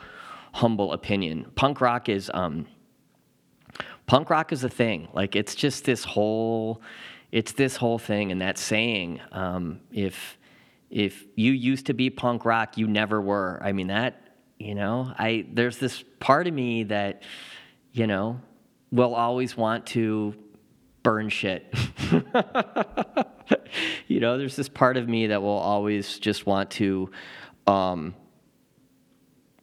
humble 0.52 0.92
opinion. 0.92 1.50
Punk 1.56 1.80
rock 1.80 2.08
is, 2.08 2.30
um, 2.32 2.66
punk 4.06 4.30
rock 4.30 4.52
is 4.52 4.62
a 4.62 4.68
thing. 4.68 5.08
Like, 5.12 5.34
it's 5.34 5.56
just 5.56 5.84
this 5.84 6.04
whole, 6.04 6.80
it's 7.32 7.52
this 7.52 7.76
whole 7.76 7.98
thing 7.98 8.30
and 8.30 8.40
that 8.40 8.58
saying 8.58 9.20
um, 9.32 9.80
if 9.92 10.38
if 10.90 11.24
you 11.34 11.52
used 11.52 11.86
to 11.86 11.94
be 11.94 12.10
punk 12.10 12.44
rock 12.44 12.76
you 12.76 12.86
never 12.86 13.20
were. 13.20 13.60
I 13.62 13.72
mean 13.72 13.88
that 13.88 14.20
you 14.58 14.76
know 14.76 15.12
i 15.18 15.44
there's 15.52 15.78
this 15.78 16.04
part 16.20 16.46
of 16.46 16.54
me 16.54 16.84
that 16.84 17.22
you 17.92 18.06
know 18.06 18.40
will 18.92 19.14
always 19.14 19.56
want 19.56 19.86
to 19.86 20.34
burn 21.02 21.28
shit. 21.30 21.74
You 24.12 24.20
know 24.20 24.36
there's 24.36 24.56
this 24.56 24.68
part 24.68 24.96
of 24.96 25.08
me 25.08 25.28
that 25.28 25.40
will 25.40 25.48
always 25.48 26.18
just 26.18 26.44
want 26.46 26.70
to 26.72 27.10
um, 27.66 28.14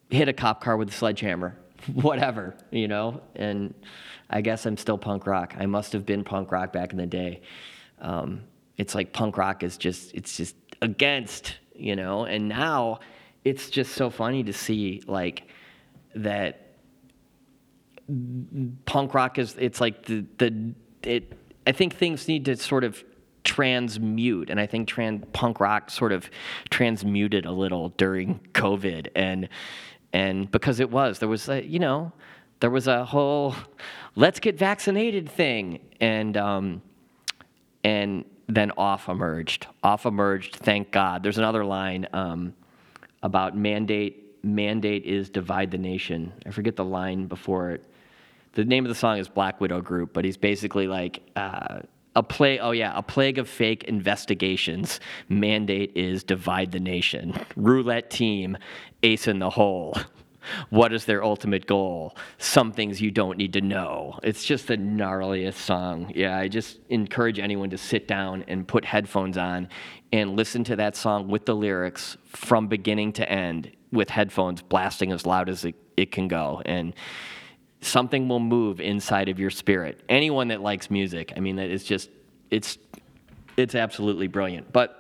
hit 0.10 0.28
a 0.28 0.34
cop 0.34 0.62
car 0.62 0.76
with 0.76 0.90
a 0.90 0.92
sledgehammer 0.92 1.56
whatever 1.94 2.56
you 2.72 2.88
know 2.88 3.22
and 3.36 3.74
I 4.30 4.42
guess 4.42 4.66
I'm 4.66 4.78
still 4.78 4.98
punk 4.98 5.26
rock. 5.26 5.56
I 5.58 5.66
must 5.66 5.94
have 5.94 6.06
been 6.06 6.24
punk 6.24 6.52
rock 6.52 6.72
back 6.72 6.92
in 6.92 6.98
the 6.98 7.08
day. 7.08 7.42
Um, 8.00 8.42
it's 8.78 8.96
like 8.96 9.12
punk 9.12 9.38
rock 9.38 9.64
is 9.64 9.78
just 9.78 10.14
it's 10.14 10.38
just 10.38 10.56
against 10.82 11.58
you 11.76 11.96
know, 11.96 12.26
and 12.26 12.50
now 12.50 13.00
it's 13.44 13.70
just 13.70 13.94
so 13.94 14.10
funny 14.10 14.44
to 14.44 14.54
see 14.54 15.02
like 15.08 15.48
that 16.16 16.76
punk 18.86 19.14
rock 19.14 19.38
is 19.38 19.56
it's 19.58 19.80
like 19.80 20.06
the 20.06 20.26
the 20.38 20.74
it 21.04 21.34
I 21.66 21.72
think 21.72 21.96
things 21.96 22.28
need 22.28 22.46
to 22.46 22.58
sort 22.58 22.84
of 22.84 23.04
transmute 23.44 24.50
and 24.50 24.60
i 24.60 24.66
think 24.66 24.88
trans, 24.88 25.24
punk 25.32 25.60
rock 25.60 25.90
sort 25.90 26.12
of 26.12 26.30
transmuted 26.70 27.46
a 27.46 27.52
little 27.52 27.90
during 27.90 28.40
covid 28.54 29.08
and 29.16 29.48
and 30.12 30.52
because 30.52 30.80
it 30.80 30.92
was 30.92 31.20
there 31.20 31.30
was 31.30 31.48
a 31.48 31.66
you 31.66 31.80
know 31.80 32.12
there 32.60 32.70
was 32.70 32.88
a 32.88 33.06
whole 33.06 33.56
let's 34.16 34.40
get 34.40 34.58
vaccinated 34.58 35.30
thing. 35.30 35.80
And 36.00 36.38
um, 36.38 36.82
and 37.84 38.26
then 38.48 38.72
off 38.78 39.08
emerged. 39.08 39.68
Off 39.84 40.06
emerged 40.06 40.56
thank 40.56 40.92
god. 40.92 41.24
There's 41.24 41.38
another 41.38 41.64
line 41.64 42.08
um, 42.14 42.54
about 43.24 43.58
mandate 43.58 44.26
mandate 44.44 45.06
is 45.06 45.30
divide 45.30 45.72
the 45.72 45.78
nation. 45.78 46.32
I 46.46 46.52
forget 46.52 46.76
the 46.76 46.86
line 46.86 47.26
before 47.26 47.72
it. 47.72 47.84
The 48.54 48.66
name 48.66 48.86
of 48.86 48.90
the 48.90 48.96
song 48.96 49.18
is 49.18 49.28
black 49.28 49.62
widow 49.62 49.82
group 49.82 50.14
but 50.14 50.26
he's 50.26 50.38
basically 50.38 50.88
like 50.88 51.22
uh, 51.36 51.80
a 52.16 52.24
plague 52.24 52.60
oh 52.62 52.72
yeah 52.72 52.92
a 52.96 53.04
plague 53.04 53.38
of 53.38 53.48
fake 53.48 53.84
investigations. 53.86 55.00
Mandate 55.30 55.92
is 55.96 56.24
divide 56.24 56.72
the 56.72 56.80
nation. 56.80 57.34
Roulette 57.56 58.10
team 58.10 58.58
ace 59.04 59.28
in 59.28 59.40
the 59.40 59.50
hole 59.50 59.96
what 60.70 60.94
is 60.94 61.06
their 61.06 61.24
ultimate 61.24 61.66
goal? 61.66 62.16
Some 62.38 62.72
things 62.72 63.02
you 63.02 63.12
don't 63.12 63.38
need 63.38 63.54
to 63.54 63.62
know. 63.62 64.20
It's 64.24 64.44
just 64.44 64.68
the 64.68 64.78
gnarliest 64.78 65.56
song. 65.56 66.12
Yeah, 66.16 66.38
I 66.38 66.48
just 66.48 66.80
encourage 66.90 67.40
anyone 67.40 67.70
to 67.72 67.78
sit 67.78 68.08
down 68.08 68.44
and 68.48 68.68
put 68.68 68.86
headphones 68.86 69.38
on 69.38 69.70
and 70.12 70.36
listen 70.36 70.64
to 70.66 70.76
that 70.78 70.96
song 70.96 71.28
with 71.28 71.46
the 71.46 71.56
lyrics 71.56 72.18
from 72.28 72.68
beginning 72.68 73.14
to 73.14 73.32
end 73.32 73.72
with 73.92 74.10
headphones 74.10 74.62
blasting 74.62 75.12
as 75.12 75.26
loud 75.26 75.50
as 75.50 75.66
it, 75.66 75.76
it 75.98 76.12
can 76.12 76.28
go. 76.28 76.62
And 76.66 76.94
something 77.82 78.28
will 78.28 78.40
move 78.40 78.80
inside 78.82 79.30
of 79.30 79.40
your 79.40 79.50
spirit. 79.50 80.02
Anyone 80.10 80.50
that 80.50 80.62
likes 80.62 80.90
music, 80.90 81.34
I 81.36 81.40
mean, 81.40 81.58
it's 81.60 81.84
just, 81.84 82.10
it's, 82.50 82.78
it's 83.58 83.76
absolutely 83.76 84.28
brilliant. 84.28 84.72
But 84.72 84.99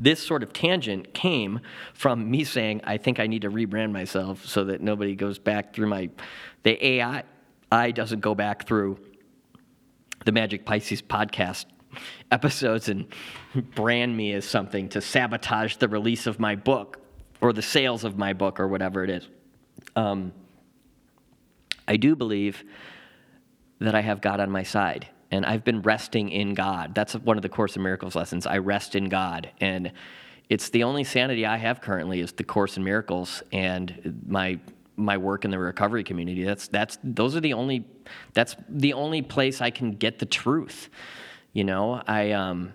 this 0.00 0.24
sort 0.24 0.42
of 0.42 0.52
tangent 0.52 1.14
came 1.14 1.60
from 1.94 2.30
me 2.30 2.44
saying, 2.44 2.80
I 2.84 2.96
think 2.98 3.20
I 3.20 3.26
need 3.26 3.42
to 3.42 3.50
rebrand 3.50 3.92
myself 3.92 4.46
so 4.46 4.64
that 4.64 4.80
nobody 4.80 5.14
goes 5.14 5.38
back 5.38 5.74
through 5.74 5.88
my, 5.88 6.10
the 6.62 6.84
AI 6.84 7.24
I 7.70 7.90
doesn't 7.90 8.20
go 8.20 8.34
back 8.34 8.66
through 8.66 8.98
the 10.24 10.32
Magic 10.32 10.64
Pisces 10.64 11.02
podcast 11.02 11.66
episodes 12.30 12.88
and 12.88 13.06
brand 13.74 14.16
me 14.16 14.32
as 14.32 14.44
something 14.44 14.88
to 14.90 15.00
sabotage 15.00 15.76
the 15.76 15.88
release 15.88 16.26
of 16.26 16.40
my 16.40 16.54
book 16.54 17.00
or 17.40 17.52
the 17.52 17.62
sales 17.62 18.04
of 18.04 18.16
my 18.16 18.32
book 18.32 18.58
or 18.58 18.68
whatever 18.68 19.04
it 19.04 19.10
is. 19.10 19.28
Um, 19.96 20.32
I 21.86 21.96
do 21.96 22.16
believe 22.16 22.64
that 23.80 23.94
I 23.94 24.00
have 24.00 24.20
God 24.20 24.40
on 24.40 24.50
my 24.50 24.62
side 24.62 25.08
and 25.30 25.44
I've 25.44 25.64
been 25.64 25.82
resting 25.82 26.30
in 26.30 26.54
God. 26.54 26.94
That's 26.94 27.14
one 27.14 27.36
of 27.36 27.42
the 27.42 27.48
Course 27.48 27.76
in 27.76 27.82
Miracles 27.82 28.14
lessons. 28.14 28.46
I 28.46 28.58
rest 28.58 28.94
in 28.94 29.08
God, 29.08 29.50
and 29.60 29.92
it's 30.48 30.70
the 30.70 30.84
only 30.84 31.04
sanity 31.04 31.44
I 31.44 31.58
have 31.58 31.80
currently 31.80 32.20
is 32.20 32.32
the 32.32 32.44
Course 32.44 32.76
in 32.76 32.84
Miracles 32.84 33.42
and 33.52 34.22
my 34.26 34.58
my 34.96 35.16
work 35.16 35.44
in 35.44 35.50
the 35.50 35.58
recovery 35.58 36.02
community. 36.02 36.42
That's 36.44 36.68
that's 36.68 36.98
those 37.04 37.36
are 37.36 37.40
the 37.40 37.52
only 37.52 37.84
that's 38.32 38.56
the 38.68 38.94
only 38.94 39.22
place 39.22 39.60
I 39.60 39.70
can 39.70 39.92
get 39.92 40.18
the 40.18 40.26
truth. 40.26 40.88
You 41.52 41.64
know, 41.64 42.02
I 42.06 42.32
um, 42.32 42.72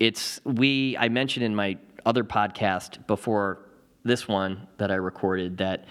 it's 0.00 0.40
we 0.44 0.96
I 0.96 1.08
mentioned 1.08 1.44
in 1.44 1.54
my 1.54 1.76
other 2.04 2.24
podcast 2.24 3.06
before 3.06 3.66
this 4.04 4.28
one 4.28 4.68
that 4.78 4.90
I 4.90 4.94
recorded 4.94 5.58
that 5.58 5.84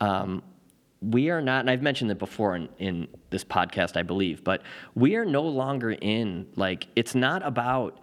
um, 0.00 0.42
we 1.02 1.30
are 1.30 1.42
not, 1.42 1.60
and 1.60 1.70
I've 1.70 1.82
mentioned 1.82 2.10
it 2.10 2.18
before 2.18 2.56
in, 2.56 2.68
in 2.78 3.08
this 3.30 3.44
podcast, 3.44 3.96
I 3.96 4.02
believe, 4.02 4.44
but 4.44 4.62
we 4.94 5.16
are 5.16 5.24
no 5.24 5.42
longer 5.42 5.92
in, 5.92 6.46
like, 6.56 6.86
it's 6.96 7.14
not 7.14 7.44
about 7.44 8.00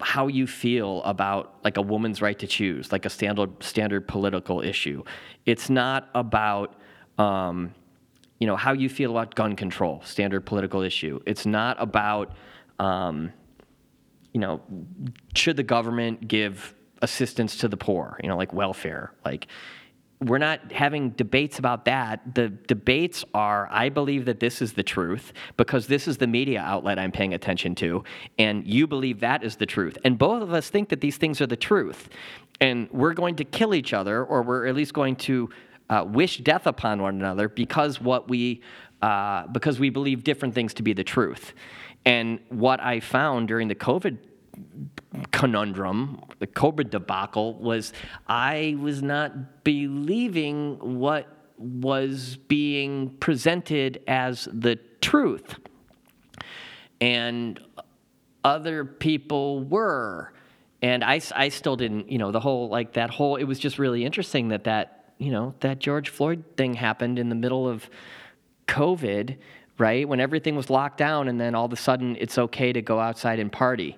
how 0.00 0.26
you 0.26 0.46
feel 0.46 1.02
about 1.04 1.56
like 1.64 1.76
a 1.76 1.82
woman's 1.82 2.20
right 2.20 2.38
to 2.38 2.46
choose, 2.46 2.90
like 2.90 3.04
a 3.04 3.10
standard 3.10 3.62
standard 3.62 4.08
political 4.08 4.60
issue. 4.60 5.04
It's 5.46 5.70
not 5.70 6.08
about 6.14 6.74
um, 7.18 7.74
you 8.42 8.46
know, 8.46 8.56
how 8.56 8.72
you 8.72 8.88
feel 8.88 9.12
about 9.12 9.36
gun 9.36 9.54
control, 9.54 10.00
standard 10.04 10.44
political 10.44 10.82
issue. 10.82 11.20
It's 11.26 11.46
not 11.46 11.76
about, 11.80 12.34
um, 12.80 13.32
you 14.32 14.40
know, 14.40 14.60
should 15.36 15.56
the 15.56 15.62
government 15.62 16.26
give 16.26 16.74
assistance 17.02 17.56
to 17.58 17.68
the 17.68 17.76
poor, 17.76 18.18
you 18.20 18.28
know, 18.28 18.36
like 18.36 18.52
welfare, 18.52 19.12
like 19.24 19.46
we're 20.26 20.38
not 20.38 20.72
having 20.72 21.10
debates 21.10 21.58
about 21.58 21.84
that. 21.86 22.34
The 22.34 22.48
debates 22.48 23.24
are 23.34 23.68
I 23.70 23.88
believe 23.88 24.24
that 24.26 24.40
this 24.40 24.62
is 24.62 24.72
the 24.74 24.82
truth 24.82 25.32
because 25.56 25.86
this 25.86 26.06
is 26.06 26.18
the 26.18 26.26
media 26.26 26.60
outlet 26.60 26.98
I'm 26.98 27.12
paying 27.12 27.34
attention 27.34 27.74
to, 27.76 28.04
and 28.38 28.66
you 28.66 28.86
believe 28.86 29.20
that 29.20 29.42
is 29.42 29.56
the 29.56 29.66
truth. 29.66 29.98
And 30.04 30.18
both 30.18 30.42
of 30.42 30.52
us 30.52 30.70
think 30.70 30.88
that 30.90 31.00
these 31.00 31.16
things 31.16 31.40
are 31.40 31.46
the 31.46 31.56
truth. 31.56 32.08
And 32.60 32.88
we're 32.92 33.14
going 33.14 33.36
to 33.36 33.44
kill 33.44 33.74
each 33.74 33.92
other, 33.92 34.24
or 34.24 34.42
we're 34.42 34.66
at 34.66 34.74
least 34.74 34.94
going 34.94 35.16
to 35.16 35.50
uh, 35.90 36.04
wish 36.06 36.38
death 36.38 36.66
upon 36.66 37.02
one 37.02 37.16
another 37.16 37.48
because 37.48 38.00
what 38.00 38.28
we 38.28 38.62
uh, 39.02 39.48
because 39.48 39.80
we 39.80 39.90
believe 39.90 40.22
different 40.22 40.54
things 40.54 40.72
to 40.74 40.82
be 40.82 40.92
the 40.92 41.04
truth. 41.04 41.54
And 42.04 42.38
what 42.48 42.80
I 42.80 43.00
found 43.00 43.48
during 43.48 43.68
the 43.68 43.74
COVID 43.74 44.18
conundrum, 45.30 46.22
the 46.38 46.46
COVID 46.46 46.90
debacle, 46.90 47.54
was 47.54 47.92
I 48.26 48.76
was 48.80 49.02
not 49.02 49.64
believing 49.64 50.98
what 51.00 51.26
was 51.58 52.36
being 52.48 53.10
presented 53.20 54.02
as 54.06 54.48
the 54.52 54.76
truth. 55.00 55.56
And 57.00 57.60
other 58.44 58.84
people 58.84 59.62
were. 59.64 60.32
And 60.82 61.04
I, 61.04 61.20
I 61.34 61.48
still 61.48 61.76
didn't, 61.76 62.10
you 62.10 62.18
know, 62.18 62.32
the 62.32 62.40
whole, 62.40 62.68
like 62.68 62.94
that 62.94 63.10
whole, 63.10 63.36
it 63.36 63.44
was 63.44 63.58
just 63.58 63.78
really 63.78 64.04
interesting 64.04 64.48
that 64.48 64.64
that, 64.64 65.12
you 65.18 65.30
know, 65.30 65.54
that 65.60 65.78
George 65.78 66.08
Floyd 66.08 66.42
thing 66.56 66.74
happened 66.74 67.18
in 67.18 67.28
the 67.28 67.36
middle 67.36 67.68
of 67.68 67.88
COVID, 68.66 69.36
right? 69.78 70.08
When 70.08 70.18
everything 70.18 70.56
was 70.56 70.70
locked 70.70 70.98
down, 70.98 71.28
and 71.28 71.40
then 71.40 71.54
all 71.54 71.66
of 71.66 71.72
a 71.72 71.76
sudden 71.76 72.16
it's 72.18 72.36
okay 72.38 72.72
to 72.72 72.82
go 72.82 72.98
outside 72.98 73.38
and 73.38 73.52
party. 73.52 73.96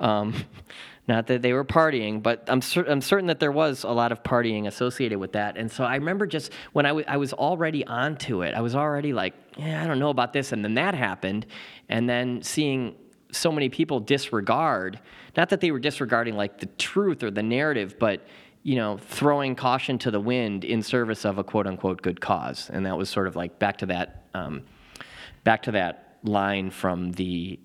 Um, 0.00 0.34
not 1.08 1.26
that 1.26 1.42
they 1.42 1.52
were 1.52 1.64
partying, 1.64 2.22
but 2.22 2.44
I'm, 2.46 2.62
cer- 2.62 2.88
I'm 2.88 3.00
certain 3.00 3.26
that 3.26 3.40
there 3.40 3.50
was 3.50 3.82
a 3.82 3.90
lot 3.90 4.12
of 4.12 4.22
partying 4.22 4.66
associated 4.66 5.18
with 5.18 5.32
that. 5.32 5.56
And 5.56 5.70
so 5.70 5.82
I 5.82 5.96
remember 5.96 6.26
just 6.26 6.52
when 6.72 6.86
I, 6.86 6.90
w- 6.90 7.06
I 7.08 7.16
was 7.16 7.32
already 7.32 7.84
onto 7.84 8.42
it, 8.42 8.54
I 8.54 8.60
was 8.60 8.76
already 8.76 9.12
like, 9.12 9.34
yeah, 9.56 9.82
I 9.82 9.86
don't 9.86 9.98
know 9.98 10.10
about 10.10 10.32
this. 10.32 10.52
And 10.52 10.64
then 10.64 10.74
that 10.74 10.94
happened. 10.94 11.46
And 11.88 12.08
then 12.08 12.42
seeing 12.42 12.94
so 13.32 13.50
many 13.50 13.68
people 13.68 14.00
disregard, 14.00 15.00
not 15.36 15.48
that 15.50 15.60
they 15.60 15.70
were 15.70 15.80
disregarding 15.80 16.36
like 16.36 16.58
the 16.58 16.66
truth 16.66 17.22
or 17.22 17.30
the 17.30 17.42
narrative, 17.42 17.96
but 17.98 18.26
you 18.62 18.76
know, 18.76 18.98
throwing 18.98 19.54
caution 19.56 19.98
to 19.98 20.10
the 20.10 20.20
wind 20.20 20.64
in 20.64 20.82
service 20.82 21.24
of 21.24 21.38
a 21.38 21.44
quote 21.44 21.66
unquote 21.66 22.02
good 22.02 22.20
cause. 22.20 22.70
And 22.72 22.84
that 22.86 22.96
was 22.96 23.08
sort 23.08 23.26
of 23.26 23.36
like 23.36 23.58
back 23.58 23.78
to 23.78 23.86
that, 23.86 24.26
um, 24.34 24.62
back 25.44 25.62
to 25.62 25.72
that 25.72 26.18
line 26.22 26.70
from 26.70 27.12
the 27.12 27.58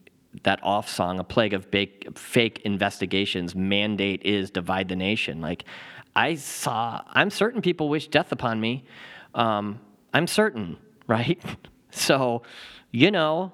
that 0.44 0.60
off 0.64 0.90
song, 0.90 1.20
a 1.20 1.24
plague 1.24 1.54
of 1.54 1.70
big, 1.72 2.18
fake 2.18 2.62
investigations. 2.66 3.56
Mandate 3.56 4.22
is 4.24 4.52
divide 4.52 4.90
the 4.90 4.96
nation. 4.96 5.42
Like 5.42 5.66
I 6.16 6.36
saw, 6.36 7.02
I'm 7.10 7.30
certain 7.30 7.62
people 7.62 7.90
wish 7.90 8.08
death 8.08 8.32
upon 8.32 8.60
me. 8.60 8.86
Um, 9.34 9.80
I'm 10.14 10.28
certain, 10.28 10.78
right? 11.08 11.42
so, 11.92 12.44
you 12.92 13.12
know, 13.12 13.52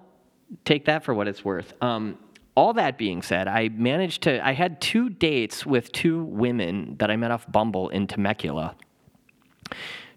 take 0.66 0.86
that 0.86 1.04
for 1.04 1.14
what 1.14 1.28
it's 1.28 1.44
worth. 1.44 1.74
Um, 1.82 2.18
all 2.56 2.74
that 2.74 2.98
being 2.98 3.22
said, 3.22 3.48
I 3.48 3.70
managed 3.70 4.24
to. 4.24 4.46
I 4.46 4.52
had 4.52 4.82
two 4.82 5.10
dates 5.10 5.66
with 5.66 5.92
two 5.92 6.24
women 6.24 6.98
that 7.00 7.10
I 7.10 7.16
met 7.16 7.32
off 7.32 7.50
Bumble 7.50 7.90
in 7.90 8.08
Temecula 8.08 8.76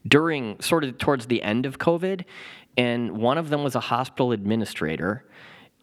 during 0.07 0.61
sort 0.61 0.85
of 0.85 0.99
towards 0.99 1.27
the 1.27 1.43
end 1.43 1.65
of 1.65 1.79
COVID, 1.79 2.25
and 2.77 3.17
one 3.19 3.39
of 3.39 3.51
them 3.51 3.63
was 3.63 3.77
a 3.77 3.81
hospital 3.81 4.33
administrator 4.33 5.25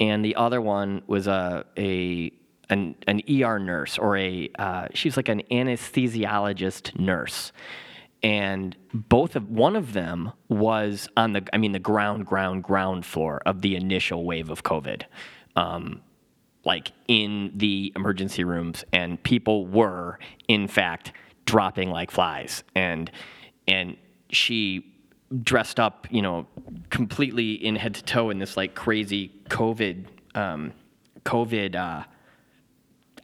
and 0.02 0.26
the 0.26 0.36
other 0.36 0.60
one 0.60 1.04
was 1.08 1.28
a 1.28 1.64
a 1.78 2.34
an, 2.70 2.96
an 3.06 3.22
ER 3.30 3.60
nurse 3.60 3.98
or 3.98 4.18
a 4.18 4.50
uh, 4.58 4.88
she's 4.94 5.16
like 5.16 5.30
an 5.30 5.44
anesthesiologist 5.52 7.00
nurse, 7.00 7.54
and 8.24 8.76
both 8.94 9.36
of 9.36 9.50
one 9.50 9.76
of 9.76 9.94
them 9.94 10.34
was 10.50 11.08
on 11.16 11.34
the 11.34 11.48
I 11.54 11.58
mean 11.58 11.72
the 11.72 11.80
ground 11.80 12.26
ground 12.26 12.64
ground 12.64 13.06
floor 13.06 13.42
of 13.46 13.62
the 13.62 13.76
initial 13.76 14.26
wave 14.26 14.50
of 14.50 14.64
COVID. 14.64 15.04
Um, 15.56 16.02
like 16.64 16.92
in 17.08 17.52
the 17.56 17.92
emergency 17.96 18.44
rooms 18.44 18.84
and 18.94 19.22
people 19.24 19.66
were 19.66 20.20
in 20.48 20.68
fact 20.68 21.12
dropping 21.46 21.90
like 21.90 22.12
flies 22.12 22.64
and 22.76 23.10
and 23.68 23.98
she 24.30 24.91
dressed 25.44 25.80
up, 25.80 26.08
you 26.12 26.22
know, 26.22 26.48
completely 26.90 27.54
in 27.54 27.76
head 27.76 27.96
to 27.96 28.04
toe 28.04 28.30
in 28.30 28.40
this 28.40 28.58
like 28.58 28.76
crazy 28.76 29.32
COVID, 29.50 30.06
um, 30.36 30.74
COVID 31.26 31.76
uh, 31.76 32.04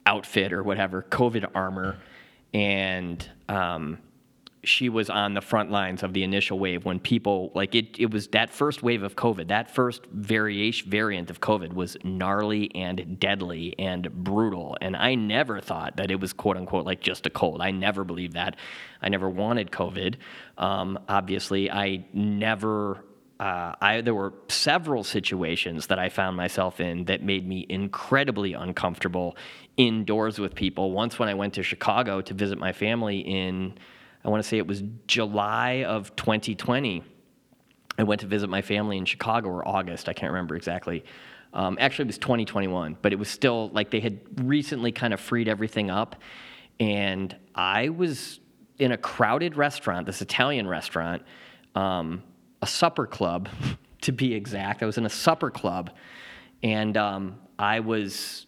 outfit 0.06 0.52
or 0.52 0.62
whatever, 0.62 1.02
COVID 1.10 1.50
armor, 1.54 1.98
and 2.54 3.28
um, 3.48 3.98
she 4.64 4.88
was 4.88 5.08
on 5.08 5.34
the 5.34 5.40
front 5.40 5.70
lines 5.70 6.02
of 6.02 6.12
the 6.12 6.22
initial 6.22 6.58
wave 6.58 6.84
when 6.84 6.98
people 6.98 7.52
like 7.54 7.74
it. 7.74 7.98
It 7.98 8.10
was 8.10 8.28
that 8.28 8.50
first 8.50 8.82
wave 8.82 9.02
of 9.02 9.16
COVID. 9.16 9.48
That 9.48 9.70
first 9.70 10.06
variation 10.06 10.90
variant 10.90 11.30
of 11.30 11.40
COVID 11.40 11.72
was 11.72 11.96
gnarly 12.04 12.74
and 12.74 13.18
deadly 13.20 13.74
and 13.78 14.12
brutal. 14.12 14.76
And 14.80 14.96
I 14.96 15.14
never 15.14 15.60
thought 15.60 15.96
that 15.96 16.10
it 16.10 16.20
was 16.20 16.32
quote 16.32 16.56
unquote 16.56 16.86
like 16.86 17.00
just 17.00 17.26
a 17.26 17.30
cold. 17.30 17.62
I 17.62 17.70
never 17.70 18.04
believed 18.04 18.34
that. 18.34 18.56
I 19.00 19.08
never 19.08 19.28
wanted 19.28 19.70
COVID. 19.70 20.16
Um, 20.56 20.98
obviously, 21.08 21.70
I 21.70 22.06
never. 22.12 23.04
Uh, 23.40 23.72
I, 23.80 24.00
there 24.00 24.16
were 24.16 24.34
several 24.48 25.04
situations 25.04 25.86
that 25.86 25.98
I 26.00 26.08
found 26.08 26.36
myself 26.36 26.80
in 26.80 27.04
that 27.04 27.22
made 27.22 27.46
me 27.46 27.64
incredibly 27.68 28.52
uncomfortable 28.52 29.36
indoors 29.76 30.40
with 30.40 30.56
people. 30.56 30.90
Once, 30.90 31.20
when 31.20 31.28
I 31.28 31.34
went 31.34 31.54
to 31.54 31.62
Chicago 31.62 32.20
to 32.20 32.34
visit 32.34 32.58
my 32.58 32.72
family 32.72 33.20
in 33.20 33.78
I 34.24 34.28
want 34.28 34.42
to 34.42 34.48
say 34.48 34.58
it 34.58 34.66
was 34.66 34.82
July 35.06 35.84
of 35.84 36.14
2020. 36.16 37.02
I 37.98 38.02
went 38.02 38.20
to 38.20 38.26
visit 38.26 38.48
my 38.48 38.62
family 38.62 38.98
in 38.98 39.04
Chicago 39.04 39.48
or 39.48 39.66
August, 39.66 40.08
I 40.08 40.12
can't 40.12 40.32
remember 40.32 40.56
exactly. 40.56 41.04
Um, 41.52 41.78
actually, 41.80 42.04
it 42.04 42.08
was 42.08 42.18
2021, 42.18 42.98
but 43.00 43.12
it 43.12 43.18
was 43.18 43.28
still 43.28 43.70
like 43.70 43.90
they 43.90 44.00
had 44.00 44.20
recently 44.46 44.92
kind 44.92 45.14
of 45.14 45.20
freed 45.20 45.48
everything 45.48 45.90
up. 45.90 46.16
And 46.78 47.34
I 47.54 47.88
was 47.88 48.40
in 48.78 48.92
a 48.92 48.96
crowded 48.96 49.56
restaurant, 49.56 50.06
this 50.06 50.22
Italian 50.22 50.68
restaurant, 50.68 51.22
um, 51.74 52.22
a 52.62 52.66
supper 52.66 53.06
club 53.06 53.48
to 54.02 54.12
be 54.12 54.34
exact. 54.34 54.82
I 54.82 54.86
was 54.86 54.98
in 54.98 55.06
a 55.06 55.10
supper 55.10 55.50
club, 55.50 55.90
and 56.62 56.96
um, 56.96 57.40
I 57.58 57.80
was 57.80 58.46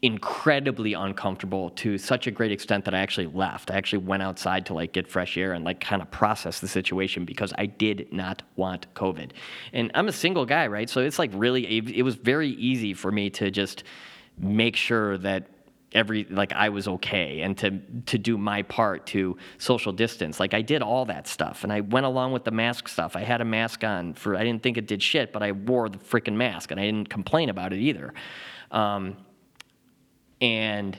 incredibly 0.00 0.94
uncomfortable 0.94 1.70
to 1.70 1.98
such 1.98 2.26
a 2.26 2.30
great 2.30 2.50
extent 2.50 2.84
that 2.84 2.94
I 2.94 2.98
actually 2.98 3.26
left. 3.26 3.70
I 3.70 3.74
actually 3.74 3.98
went 3.98 4.22
outside 4.22 4.66
to 4.66 4.74
like 4.74 4.92
get 4.92 5.06
fresh 5.06 5.36
air 5.36 5.52
and 5.52 5.64
like 5.64 5.80
kind 5.80 6.02
of 6.02 6.10
process 6.10 6.60
the 6.60 6.68
situation 6.68 7.24
because 7.24 7.52
I 7.58 7.66
did 7.66 8.12
not 8.12 8.42
want 8.56 8.92
COVID. 8.94 9.32
And 9.72 9.90
I'm 9.94 10.08
a 10.08 10.12
single 10.12 10.46
guy, 10.46 10.66
right? 10.66 10.88
So 10.88 11.00
it's 11.00 11.18
like 11.18 11.30
really 11.34 11.64
it 11.66 12.02
was 12.02 12.16
very 12.16 12.50
easy 12.50 12.94
for 12.94 13.12
me 13.12 13.30
to 13.30 13.50
just 13.50 13.84
make 14.38 14.76
sure 14.76 15.18
that 15.18 15.46
every 15.94 16.24
like 16.30 16.52
I 16.52 16.70
was 16.70 16.88
okay 16.88 17.42
and 17.42 17.56
to 17.58 17.78
to 18.06 18.18
do 18.18 18.38
my 18.38 18.62
part 18.62 19.06
to 19.08 19.36
social 19.58 19.92
distance. 19.92 20.40
Like 20.40 20.54
I 20.54 20.62
did 20.62 20.82
all 20.82 21.04
that 21.06 21.28
stuff 21.28 21.64
and 21.64 21.72
I 21.72 21.80
went 21.80 22.06
along 22.06 22.32
with 22.32 22.44
the 22.44 22.50
mask 22.50 22.88
stuff. 22.88 23.14
I 23.16 23.22
had 23.22 23.40
a 23.40 23.44
mask 23.44 23.84
on 23.84 24.14
for 24.14 24.36
I 24.36 24.44
didn't 24.44 24.62
think 24.62 24.78
it 24.78 24.86
did 24.86 25.02
shit, 25.02 25.32
but 25.32 25.42
I 25.42 25.52
wore 25.52 25.88
the 25.88 25.98
freaking 25.98 26.34
mask 26.34 26.70
and 26.70 26.80
I 26.80 26.84
didn't 26.84 27.08
complain 27.08 27.50
about 27.50 27.72
it 27.72 27.78
either. 27.78 28.14
Um, 28.70 29.16
and 30.42 30.98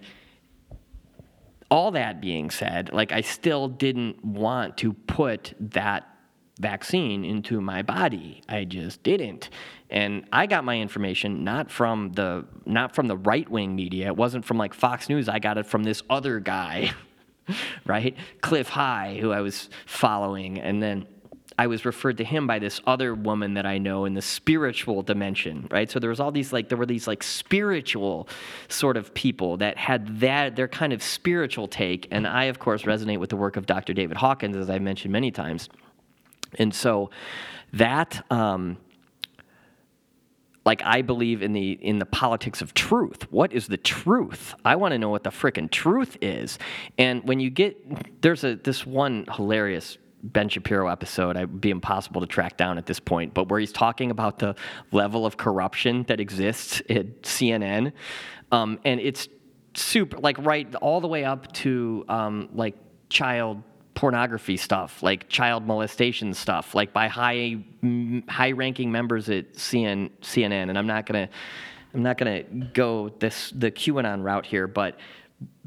all 1.70 1.92
that 1.92 2.22
being 2.22 2.50
said, 2.50 2.92
like 2.94 3.12
I 3.12 3.22
still 3.22 3.68
didn't 3.68 4.24
want 4.24 4.78
to 4.78 4.94
put 4.94 5.54
that 5.60 6.08
vaccine 6.60 7.26
into 7.26 7.60
my 7.60 7.82
body. 7.82 8.42
I 8.48 8.64
just 8.64 9.04
didn't. 9.04 9.50
And 9.90 10.26
I 10.32 10.46
got 10.46 10.64
my 10.64 10.80
information 10.80 11.44
not 11.44 11.70
from 11.70 12.14
the 12.14 12.46
not 12.66 12.96
from 12.96 13.08
the 13.08 13.18
right-wing 13.18 13.76
media. 13.76 14.08
It 14.08 14.16
wasn't 14.16 14.46
from 14.46 14.58
like 14.58 14.74
Fox 14.74 15.10
News. 15.10 15.28
I 15.28 15.40
got 15.40 15.58
it 15.58 15.66
from 15.66 15.84
this 15.84 16.04
other 16.10 16.40
guy, 16.40 16.94
right? 17.86 18.16
Cliff 18.42 18.70
High, 18.70 19.18
who 19.20 19.32
I 19.32 19.42
was 19.42 19.70
following 19.86 20.60
and 20.60 20.82
then 20.82 21.06
I 21.58 21.68
was 21.68 21.86
referred 21.86 22.18
to 22.18 22.24
him 22.24 22.48
by 22.48 22.60
this 22.60 22.82
other 22.86 23.14
woman 23.14 23.54
that 23.56 23.66
I 23.66 23.78
know 23.78 24.06
in 24.06 24.14
the 24.14 24.22
spiritual 24.22 25.04
dimension, 25.04 25.68
right? 25.72 25.90
So 25.90 26.00
there 26.00 26.10
was 26.10 26.20
all 26.20 26.32
these 26.32 26.52
like 26.52 26.70
there 26.70 26.78
were 26.78 26.86
these 26.86 27.08
like 27.08 27.24
spiritual 27.24 28.28
sort 28.70 28.98
of 28.98 29.14
people 29.14 29.58
that 29.58 29.78
had 29.78 30.20
that 30.20 30.56
their 30.56 30.68
kind 30.68 30.94
of 30.94 31.04
spiritual 31.04 31.68
take, 31.68 32.08
and 32.12 32.28
I 32.28 32.46
of 32.46 32.60
course 32.60 32.84
resonate 32.84 33.20
with 33.20 33.30
the 33.30 33.38
work 33.38 33.58
of 33.58 33.66
Dr. 33.66 33.94
David 33.94 34.18
Hawkins, 34.18 34.56
as 34.58 34.70
I 34.70 34.80
mentioned 34.80 35.12
many 35.12 35.32
times, 35.32 35.70
and 36.58 36.74
so 36.74 37.10
that. 37.74 38.26
Um, 38.32 38.78
like 40.66 40.82
I 40.86 41.02
believe 41.02 41.42
in 41.42 41.52
the 41.52 41.74
in 41.74 42.00
the 42.00 42.06
politics 42.06 42.62
of 42.62 42.74
truth. 42.74 43.30
What 43.32 43.52
is 43.52 43.68
the 43.68 43.76
truth? 43.76 44.56
I 44.64 44.78
want 44.78 44.94
to 44.94 44.98
know 44.98 45.10
what 45.10 45.24
the 45.24 45.30
frickin' 45.30 45.70
truth 45.70 46.18
is. 46.22 46.58
And 46.98 47.22
when 47.28 47.42
you 47.42 47.50
get 47.50 48.22
there's 48.22 48.46
a 48.46 48.56
this 48.56 48.86
one 48.86 49.26
hilarious 49.36 49.98
Ben 50.24 50.50
Shapiro 50.50 50.88
episode. 50.88 51.36
Would 51.38 51.62
be 51.62 51.70
impossible 51.70 52.22
to 52.22 52.28
track 52.28 52.58
down 52.58 52.78
at 52.78 52.86
this 52.86 53.00
point, 53.00 53.34
but 53.34 53.50
where 53.50 53.60
he's 53.60 53.74
talking 53.74 54.10
about 54.10 54.40
the 54.40 54.56
level 54.92 55.26
of 55.26 55.38
corruption 55.38 56.04
that 56.08 56.20
exists 56.20 56.82
at 56.90 57.24
CNN, 57.24 57.92
um, 58.52 58.80
and 58.86 59.00
it's 59.00 59.28
super 59.76 60.18
like 60.20 60.38
right 60.40 60.74
all 60.76 61.02
the 61.02 61.08
way 61.08 61.26
up 61.26 61.52
to 61.54 62.06
um, 62.08 62.50
like 62.54 62.76
child 63.10 63.62
pornography 63.96 64.58
stuff, 64.58 65.04
like 65.04 65.30
child 65.30 65.66
molestation 65.66 66.34
stuff, 66.34 66.74
like 66.74 66.94
by 66.94 67.08
high 67.08 67.58
high 68.28 68.52
ranking 68.52 68.92
members 68.92 69.30
at 69.30 69.54
CN, 69.54 70.10
CNN. 70.22 70.70
And 70.70 70.78
I'm 70.78 70.88
not 70.88 71.06
gonna 71.06 71.30
I'm 71.94 72.04
not 72.04 72.18
gonna 72.18 72.44
go 72.44 73.10
this 73.20 73.52
the 73.52 73.72
QAnon 73.72 74.24
route 74.24 74.46
here, 74.46 74.68
but 74.68 74.98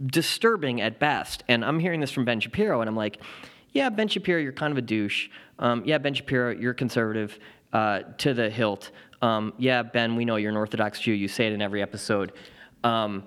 disturbing 0.04 0.80
at 0.80 0.98
best. 0.98 1.44
And 1.48 1.64
I'm 1.64 1.78
hearing 1.78 2.00
this 2.00 2.10
from 2.10 2.24
Ben 2.24 2.40
Shapiro, 2.40 2.80
and 2.80 2.88
I'm 2.88 2.96
like, 2.96 3.20
yeah, 3.72 3.88
Ben 3.88 4.08
Shapiro, 4.08 4.40
you're 4.40 4.52
kind 4.52 4.72
of 4.72 4.78
a 4.78 4.82
douche. 4.82 5.28
Um, 5.58 5.82
yeah, 5.84 5.98
Ben 5.98 6.14
Shapiro, 6.14 6.50
you're 6.50 6.74
conservative 6.74 7.38
uh, 7.72 8.00
to 8.18 8.34
the 8.34 8.48
hilt. 8.50 8.90
Um, 9.22 9.52
yeah, 9.58 9.82
Ben, 9.82 10.16
we 10.16 10.24
know 10.24 10.36
you're 10.36 10.50
an 10.50 10.56
Orthodox 10.56 11.00
Jew. 11.00 11.12
You 11.12 11.28
say 11.28 11.46
it 11.46 11.52
in 11.52 11.62
every 11.62 11.82
episode. 11.82 12.32
Um, 12.84 13.24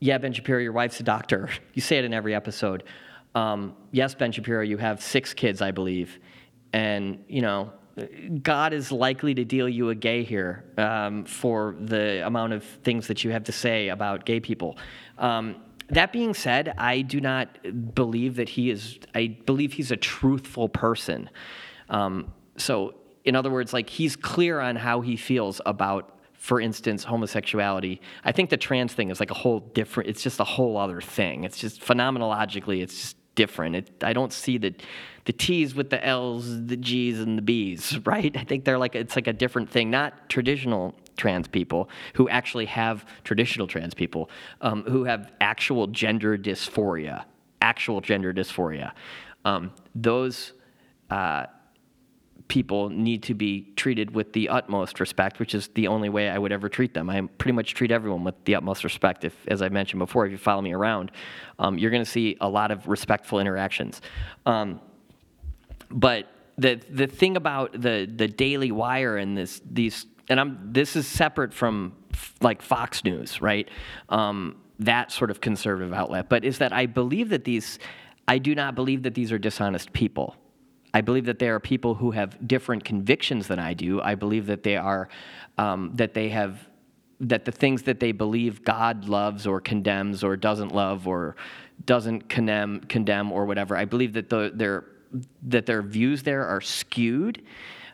yeah, 0.00 0.18
Ben 0.18 0.32
Shapiro, 0.32 0.60
your 0.60 0.72
wife's 0.72 1.00
a 1.00 1.02
doctor. 1.02 1.48
You 1.74 1.82
say 1.82 1.98
it 1.98 2.04
in 2.04 2.14
every 2.14 2.34
episode. 2.34 2.84
Um, 3.34 3.76
yes, 3.90 4.14
Ben 4.14 4.32
Shapiro, 4.32 4.62
you 4.62 4.78
have 4.78 5.02
six 5.02 5.34
kids, 5.34 5.60
I 5.60 5.70
believe. 5.70 6.18
And, 6.72 7.22
you 7.28 7.42
know, 7.42 7.72
God 8.42 8.72
is 8.72 8.90
likely 8.90 9.34
to 9.34 9.44
deal 9.44 9.68
you 9.68 9.90
a 9.90 9.94
gay 9.94 10.22
here 10.22 10.64
um, 10.78 11.24
for 11.24 11.76
the 11.78 12.26
amount 12.26 12.54
of 12.54 12.64
things 12.64 13.06
that 13.08 13.24
you 13.24 13.30
have 13.30 13.44
to 13.44 13.52
say 13.52 13.88
about 13.88 14.24
gay 14.24 14.40
people. 14.40 14.78
Um, 15.18 15.56
that 15.88 16.12
being 16.12 16.34
said, 16.34 16.74
I 16.78 17.02
do 17.02 17.20
not 17.20 17.94
believe 17.94 18.36
that 18.36 18.48
he 18.48 18.70
is, 18.70 18.98
I 19.14 19.38
believe 19.46 19.74
he's 19.74 19.90
a 19.90 19.96
truthful 19.96 20.68
person. 20.68 21.30
Um, 21.88 22.32
so, 22.56 22.94
in 23.24 23.36
other 23.36 23.50
words, 23.50 23.72
like 23.72 23.88
he's 23.88 24.16
clear 24.16 24.60
on 24.60 24.76
how 24.76 25.00
he 25.00 25.16
feels 25.16 25.60
about, 25.66 26.18
for 26.32 26.60
instance, 26.60 27.04
homosexuality. 27.04 28.00
I 28.24 28.32
think 28.32 28.50
the 28.50 28.56
trans 28.56 28.92
thing 28.92 29.10
is 29.10 29.20
like 29.20 29.30
a 29.30 29.34
whole 29.34 29.60
different, 29.60 30.08
it's 30.08 30.22
just 30.22 30.40
a 30.40 30.44
whole 30.44 30.76
other 30.76 31.00
thing. 31.00 31.44
It's 31.44 31.58
just 31.58 31.80
phenomenologically, 31.80 32.82
it's 32.82 33.00
just 33.00 33.16
different. 33.36 33.76
It, 33.76 34.02
I 34.02 34.12
don't 34.12 34.32
see 34.32 34.58
the 34.58 34.74
the 35.26 35.32
T's 35.32 35.74
with 35.74 35.90
the 35.90 36.04
L's, 36.04 36.66
the 36.66 36.76
G's, 36.76 37.20
and 37.20 37.36
the 37.36 37.42
B's, 37.42 37.98
right? 38.04 38.36
I 38.36 38.44
think 38.44 38.64
they're 38.64 38.78
like 38.78 38.96
it's 38.96 39.14
like 39.14 39.28
a 39.28 39.32
different 39.32 39.70
thing, 39.70 39.90
not 39.90 40.28
traditional 40.28 40.94
trans 41.16 41.48
people 41.48 41.88
who 42.14 42.28
actually 42.28 42.66
have 42.66 43.06
traditional 43.24 43.66
trans 43.66 43.94
people 43.94 44.28
um, 44.60 44.82
who 44.84 45.04
have 45.04 45.32
actual 45.40 45.86
gender 45.86 46.36
dysphoria, 46.36 47.24
actual 47.62 48.00
gender 48.00 48.34
dysphoria. 48.34 48.92
Um, 49.44 49.72
those 49.94 50.52
uh, 51.10 51.46
people 52.48 52.90
need 52.90 53.22
to 53.24 53.34
be 53.34 53.72
treated 53.76 54.14
with 54.14 54.32
the 54.32 54.48
utmost 54.48 55.00
respect, 55.00 55.38
which 55.38 55.54
is 55.54 55.68
the 55.74 55.88
only 55.88 56.08
way 56.08 56.28
I 56.28 56.38
would 56.38 56.52
ever 56.52 56.68
treat 56.68 56.94
them. 56.94 57.10
I 57.10 57.20
pretty 57.38 57.52
much 57.52 57.74
treat 57.74 57.90
everyone 57.90 58.24
with 58.24 58.36
the 58.44 58.54
utmost 58.54 58.84
respect. 58.84 59.24
If, 59.24 59.34
as 59.48 59.62
I 59.62 59.68
mentioned 59.68 59.98
before, 59.98 60.26
if 60.26 60.32
you 60.32 60.38
follow 60.38 60.62
me 60.62 60.72
around, 60.72 61.10
um, 61.58 61.78
you're 61.78 61.90
going 61.90 62.04
to 62.04 62.10
see 62.10 62.36
a 62.40 62.48
lot 62.48 62.70
of 62.70 62.86
respectful 62.88 63.40
interactions. 63.40 64.00
Um, 64.44 64.80
but 65.90 66.28
the 66.58 66.80
the 66.90 67.06
thing 67.06 67.36
about 67.36 67.72
the 67.72 68.10
the 68.12 68.28
Daily 68.28 68.72
Wire 68.72 69.16
and 69.16 69.36
this 69.36 69.60
these 69.70 70.06
and 70.28 70.40
I'm 70.40 70.72
this 70.72 70.96
is 70.96 71.06
separate 71.06 71.52
from 71.52 71.94
like 72.40 72.62
Fox 72.62 73.04
News, 73.04 73.40
right? 73.40 73.68
Um, 74.08 74.56
that 74.78 75.10
sort 75.12 75.30
of 75.30 75.40
conservative 75.40 75.92
outlet, 75.92 76.28
but 76.28 76.44
is 76.44 76.58
that 76.58 76.72
I 76.72 76.86
believe 76.86 77.30
that 77.30 77.44
these 77.44 77.78
I 78.28 78.38
do 78.38 78.54
not 78.54 78.74
believe 78.74 79.02
that 79.04 79.14
these 79.14 79.32
are 79.32 79.38
dishonest 79.38 79.92
people. 79.92 80.36
I 80.96 81.02
believe 81.02 81.26
that 81.26 81.38
there 81.38 81.54
are 81.54 81.60
people 81.60 81.94
who 81.94 82.12
have 82.12 82.48
different 82.48 82.82
convictions 82.82 83.48
than 83.48 83.58
I 83.58 83.74
do. 83.74 84.00
I 84.00 84.14
believe 84.14 84.46
that 84.46 84.62
they 84.62 84.76
are 84.76 85.10
um, 85.58 85.90
that 85.96 86.14
they 86.14 86.30
have 86.30 86.66
that 87.20 87.44
the 87.44 87.52
things 87.52 87.82
that 87.82 88.00
they 88.00 88.12
believe 88.12 88.64
God 88.64 89.06
loves 89.06 89.46
or 89.46 89.60
condemns 89.60 90.24
or 90.24 90.38
doesn't 90.38 90.74
love 90.74 91.06
or 91.06 91.36
doesn't 91.84 92.30
condemn 92.30 92.80
condemn 92.88 93.30
or 93.30 93.44
whatever. 93.44 93.76
I 93.76 93.84
believe 93.84 94.14
that 94.14 94.30
the, 94.30 94.50
their 94.54 94.86
that 95.48 95.66
their 95.66 95.82
views 95.82 96.22
there 96.22 96.46
are 96.46 96.62
skewed. 96.62 97.42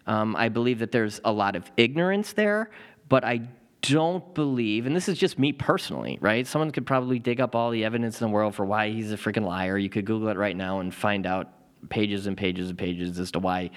Um, 0.06 0.36
I 0.36 0.48
believe 0.48 0.78
that 0.78 0.92
there's 0.92 1.20
a 1.24 1.32
lot 1.32 1.56
of 1.56 1.68
ignorance 1.76 2.32
there, 2.34 2.70
but 3.08 3.24
I 3.24 3.48
don't 3.80 4.32
believe, 4.32 4.86
and 4.86 4.94
this 4.94 5.08
is 5.08 5.18
just 5.18 5.40
me 5.40 5.52
personally, 5.52 6.18
right? 6.20 6.46
Someone 6.46 6.70
could 6.70 6.86
probably 6.86 7.18
dig 7.18 7.40
up 7.40 7.56
all 7.56 7.72
the 7.72 7.84
evidence 7.84 8.20
in 8.20 8.28
the 8.28 8.32
world 8.32 8.54
for 8.54 8.64
why 8.64 8.90
he's 8.90 9.10
a 9.10 9.16
freaking 9.16 9.44
liar. 9.44 9.76
You 9.76 9.90
could 9.90 10.04
Google 10.04 10.28
it 10.28 10.36
right 10.36 10.56
now 10.56 10.78
and 10.78 10.94
find 10.94 11.26
out 11.26 11.48
pages 11.88 12.26
and 12.26 12.36
pages 12.36 12.68
and 12.68 12.78
pages 12.78 13.18
as 13.18 13.30
to 13.32 13.38
why, 13.38 13.70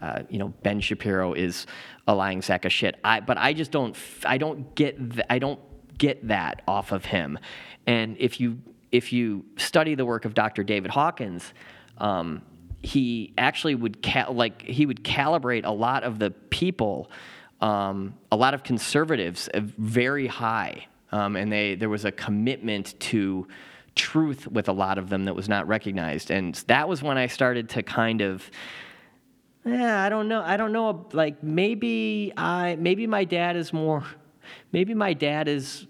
uh, 0.00 0.22
you 0.28 0.38
know, 0.38 0.48
Ben 0.62 0.80
Shapiro 0.80 1.32
is 1.32 1.66
a 2.06 2.14
lying 2.14 2.42
sack 2.42 2.64
of 2.64 2.72
shit. 2.72 2.96
I, 3.04 3.20
but 3.20 3.38
I 3.38 3.52
just 3.52 3.70
don't, 3.70 3.96
I 4.24 4.38
don't 4.38 4.74
get, 4.74 4.98
th- 5.12 5.26
I 5.28 5.38
don't 5.38 5.60
get 5.98 6.26
that 6.28 6.62
off 6.66 6.92
of 6.92 7.04
him. 7.04 7.38
And 7.86 8.16
if 8.18 8.40
you, 8.40 8.58
if 8.92 9.12
you 9.12 9.44
study 9.56 9.94
the 9.94 10.04
work 10.04 10.24
of 10.24 10.34
Dr. 10.34 10.62
David 10.62 10.90
Hawkins, 10.90 11.52
um, 11.98 12.42
he 12.82 13.32
actually 13.36 13.74
would 13.74 14.02
ca- 14.02 14.30
like 14.30 14.62
he 14.62 14.86
would 14.86 15.04
calibrate 15.04 15.64
a 15.64 15.70
lot 15.70 16.02
of 16.02 16.18
the 16.18 16.30
people, 16.30 17.10
um, 17.60 18.14
a 18.32 18.36
lot 18.36 18.54
of 18.54 18.62
conservatives, 18.62 19.48
uh, 19.52 19.60
very 19.60 20.26
high, 20.26 20.86
um, 21.12 21.36
and 21.36 21.52
they 21.52 21.74
there 21.74 21.90
was 21.90 22.04
a 22.04 22.12
commitment 22.12 22.98
to 23.00 23.46
truth 23.94 24.46
with 24.46 24.68
a 24.68 24.72
lot 24.72 24.98
of 24.98 25.08
them 25.08 25.24
that 25.24 25.34
was 25.34 25.48
not 25.48 25.66
recognized, 25.68 26.30
and 26.30 26.54
that 26.66 26.88
was 26.88 27.02
when 27.02 27.18
I 27.18 27.26
started 27.26 27.68
to 27.70 27.82
kind 27.82 28.20
of. 28.20 28.50
Yeah, 29.64 30.02
I 30.02 30.08
don't 30.08 30.28
know. 30.28 30.42
I 30.42 30.56
don't 30.56 30.72
know. 30.72 31.06
Like 31.12 31.42
maybe 31.42 32.32
I, 32.36 32.76
maybe 32.76 33.06
my 33.06 33.24
dad 33.24 33.56
is 33.56 33.72
more, 33.72 34.04
maybe 34.72 34.94
my 34.94 35.12
dad 35.12 35.48
is 35.48 35.86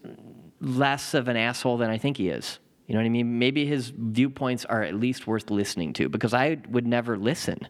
less 0.61 1.15
of 1.15 1.29
an 1.29 1.37
asshole 1.37 1.79
than 1.79 1.91
I 1.91 1.99
think 1.99 2.17
he 2.17 2.29
is. 2.29 2.59
You 2.87 2.95
know 2.95 3.01
what 3.01 3.07
I 3.07 3.11
mean? 3.11 3.39
Maybe 3.39 3.67
his 3.67 3.93
viewpoints 3.97 4.65
are 4.65 4.83
at 4.83 4.95
least 4.95 5.27
worth 5.27 5.51
listening 5.51 5.93
to 5.93 6.09
because 6.09 6.35
I 6.35 6.59
would 6.69 6.89
never 6.89 7.17
listen. 7.17 7.69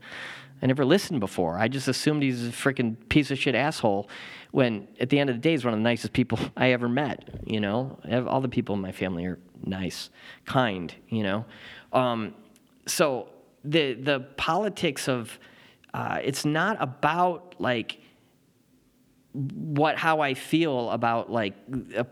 I 0.62 0.66
never 0.66 0.84
listened 0.84 1.20
before. 1.20 1.58
I 1.58 1.68
just 1.68 1.88
assumed 1.88 2.22
he's 2.22 2.46
a 2.46 2.50
freaking 2.50 2.96
piece 3.08 3.30
of 3.30 3.38
shit 3.38 3.54
asshole 3.54 4.08
when 4.50 4.88
at 4.98 5.10
the 5.10 5.18
end 5.18 5.30
of 5.30 5.36
the 5.36 5.40
day 5.40 5.52
he's 5.52 5.64
one 5.64 5.74
of 5.74 5.78
the 5.78 5.84
nicest 5.84 6.12
people 6.12 6.38
I 6.56 6.72
ever 6.72 6.88
met, 6.88 7.28
you 7.44 7.60
know? 7.60 7.98
All 8.26 8.40
the 8.40 8.48
people 8.48 8.74
in 8.74 8.80
my 8.80 8.92
family 8.92 9.26
are 9.26 9.38
nice, 9.64 10.10
kind, 10.44 10.94
you 11.08 11.22
know? 11.22 11.44
Um, 11.92 12.34
so 12.86 13.28
the 13.64 13.94
the 13.94 14.20
politics 14.36 15.08
of 15.08 15.38
uh, 15.92 16.18
it's 16.22 16.44
not 16.44 16.76
about 16.80 17.56
like 17.58 18.00
what 19.32 19.96
how 19.96 20.20
I 20.20 20.34
feel 20.34 20.90
about 20.90 21.30
like 21.30 21.54
a 21.96 22.04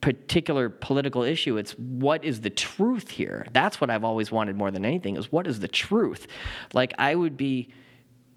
particular 0.00 0.68
political 0.68 1.22
issue. 1.22 1.56
It's 1.56 1.72
what 1.72 2.24
is 2.24 2.40
the 2.40 2.50
truth 2.50 3.10
here? 3.10 3.46
That's 3.52 3.80
what 3.80 3.90
I've 3.90 4.04
always 4.04 4.30
wanted 4.30 4.56
more 4.56 4.70
than 4.70 4.84
anything 4.84 5.16
is 5.16 5.32
what 5.32 5.46
is 5.46 5.60
the 5.60 5.68
truth? 5.68 6.26
Like 6.72 6.94
I 6.98 7.14
would 7.14 7.36
be 7.36 7.70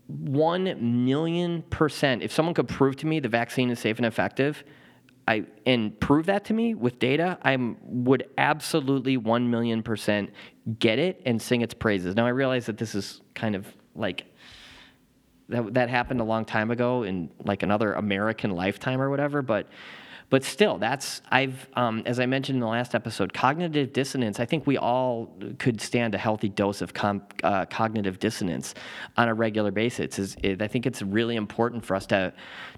1 0.07 1.05
million 1.05 1.61
percent 1.69 2.23
if 2.23 2.31
someone 2.31 2.55
could 2.55 2.67
prove 2.67 2.95
to 2.97 3.05
me 3.05 3.19
the 3.19 3.29
vaccine 3.29 3.69
is 3.69 3.79
safe 3.79 3.97
and 3.97 4.05
effective, 4.05 4.63
I 5.29 5.43
and 5.67 5.97
prove 5.99 6.25
that 6.25 6.45
to 6.45 6.55
me 6.55 6.73
with 6.73 6.97
data, 6.97 7.37
I 7.43 7.55
would 7.83 8.27
absolutely 8.39 9.15
1 9.15 9.51
million 9.51 9.83
percent 9.83 10.31
get 10.79 10.97
it 10.97 11.21
and 11.23 11.39
sing 11.39 11.61
its 11.61 11.75
praises. 11.75 12.15
Now 12.15 12.25
I 12.25 12.29
realize 12.29 12.65
that 12.65 12.79
this 12.79 12.95
is 12.95 13.21
kind 13.35 13.55
of 13.55 13.67
like 13.93 14.25
that 15.49 15.75
that 15.75 15.89
happened 15.89 16.19
a 16.19 16.23
long 16.23 16.45
time 16.45 16.71
ago 16.71 17.03
in 17.03 17.29
like 17.45 17.61
another 17.61 17.93
American 17.93 18.49
lifetime 18.49 18.99
or 18.99 19.11
whatever, 19.11 19.43
but 19.43 19.67
but 20.29 20.43
still, 20.43 20.77
that's 20.77 21.21
I've 21.31 21.67
um, 21.73 22.03
as 22.05 22.19
I 22.19 22.27
mentioned 22.27 22.57
in 22.57 22.59
the 22.59 22.67
last 22.67 22.93
episode, 22.93 23.33
cognitive 23.33 23.93
dissonance. 23.93 24.39
I 24.39 24.45
think 24.45 24.67
we 24.67 24.77
all 24.77 25.35
could 25.57 25.81
stand 25.81 26.13
a 26.13 26.19
healthy 26.19 26.49
dose 26.49 26.81
of 26.81 26.93
com- 26.93 27.23
uh, 27.43 27.65
cognitive 27.65 28.19
dissonance 28.19 28.75
on 29.17 29.27
a 29.27 29.33
regular 29.33 29.71
basis. 29.71 30.19
Is, 30.19 30.37
I 30.43 30.67
think 30.67 30.85
it's 30.85 31.01
really 31.01 31.35
important 31.35 31.83
for 31.83 31.95
us 31.95 32.05
to 32.07 32.31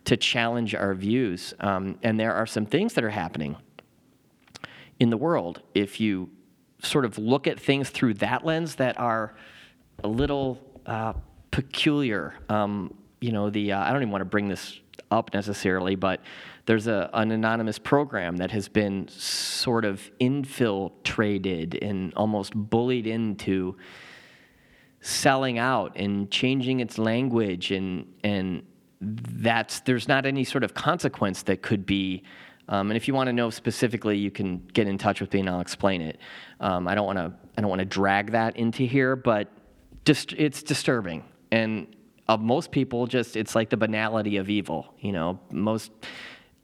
to 0.06 0.16
challenge 0.16 0.76
our 0.76 0.94
views. 0.94 1.54
Um, 1.60 1.98
and 2.04 2.18
there 2.18 2.34
are 2.34 2.46
some 2.46 2.66
things 2.66 2.94
that 2.94 3.04
are 3.04 3.10
happening 3.10 3.58
in 5.02 5.10
the 5.10 5.18
world 5.18 5.62
if 5.76 6.00
you 6.00 6.30
sort 6.84 7.04
of 7.04 7.18
look 7.18 7.48
at 7.48 7.60
things 7.60 7.90
through 7.90 8.14
that 8.14 8.46
lens 8.46 8.76
that 8.76 8.98
are 8.98 9.36
a 10.04 10.08
little 10.08 10.58
uh, 10.86 11.14
peculiar. 11.52 12.34
Um, 12.48 12.94
you 13.20 13.34
know, 13.34 13.50
the 13.50 13.74
uh, 13.74 13.84
I 13.84 13.92
don't 13.92 14.02
even 14.02 14.12
want 14.12 14.22
to 14.22 14.26
bring 14.26 14.48
this 14.48 14.80
up 15.12 15.34
necessarily, 15.34 15.96
but 15.96 16.22
there's 16.66 16.88
a, 16.88 17.10
an 17.14 17.32
anonymous 17.32 17.80
program 17.80 18.38
that 18.38 18.52
has 18.52 18.68
been 18.68 19.08
sort 19.08 19.86
of 19.86 20.12
infiltrated 20.20 21.78
and 21.82 22.14
almost 22.16 22.54
bullied 22.56 23.08
into 23.08 23.76
selling 25.02 25.58
out 25.58 25.96
and 25.96 26.30
changing 26.30 26.80
its 26.80 26.98
language 26.98 27.72
and 27.72 28.06
and 28.24 28.64
that's 29.02 29.80
there's 29.82 30.08
not 30.08 30.28
any 30.28 30.44
sort 30.44 30.64
of 30.64 30.76
consequence 30.76 31.42
that 31.44 31.64
could 31.64 31.88
be 31.88 32.22
um, 32.70 32.92
and 32.92 32.98
if 32.98 33.08
you 33.08 33.14
want 33.16 33.26
to 33.26 33.34
know 33.34 33.50
specifically 33.50 34.16
you 34.16 34.30
can 34.30 34.60
get 34.74 34.88
in 34.88 35.00
touch 35.00 35.20
with 35.20 35.34
me 35.34 35.40
and 35.40 35.50
i'll 35.50 35.60
explain 35.60 36.02
it 36.02 36.20
um, 36.60 36.88
i 36.88 36.94
don't 36.94 37.08
want 37.08 37.18
to 37.18 37.34
i 37.58 37.62
don't 37.62 37.70
want 37.70 37.80
to 37.80 37.86
drag 37.86 38.32
that 38.32 38.56
into 38.58 38.84
here 38.84 39.16
but 39.16 39.52
dist- 40.06 40.34
it's 40.34 40.64
disturbing. 40.64 41.24
And 41.52 41.96
of 42.28 42.42
most 42.42 42.72
people, 42.72 43.08
just 43.08 43.36
it's 43.36 43.56
like 43.56 43.70
the 43.70 43.78
banality 43.78 44.38
of 44.38 44.50
evil. 44.50 44.94
You 45.00 45.12
know, 45.12 45.40
most 45.52 45.92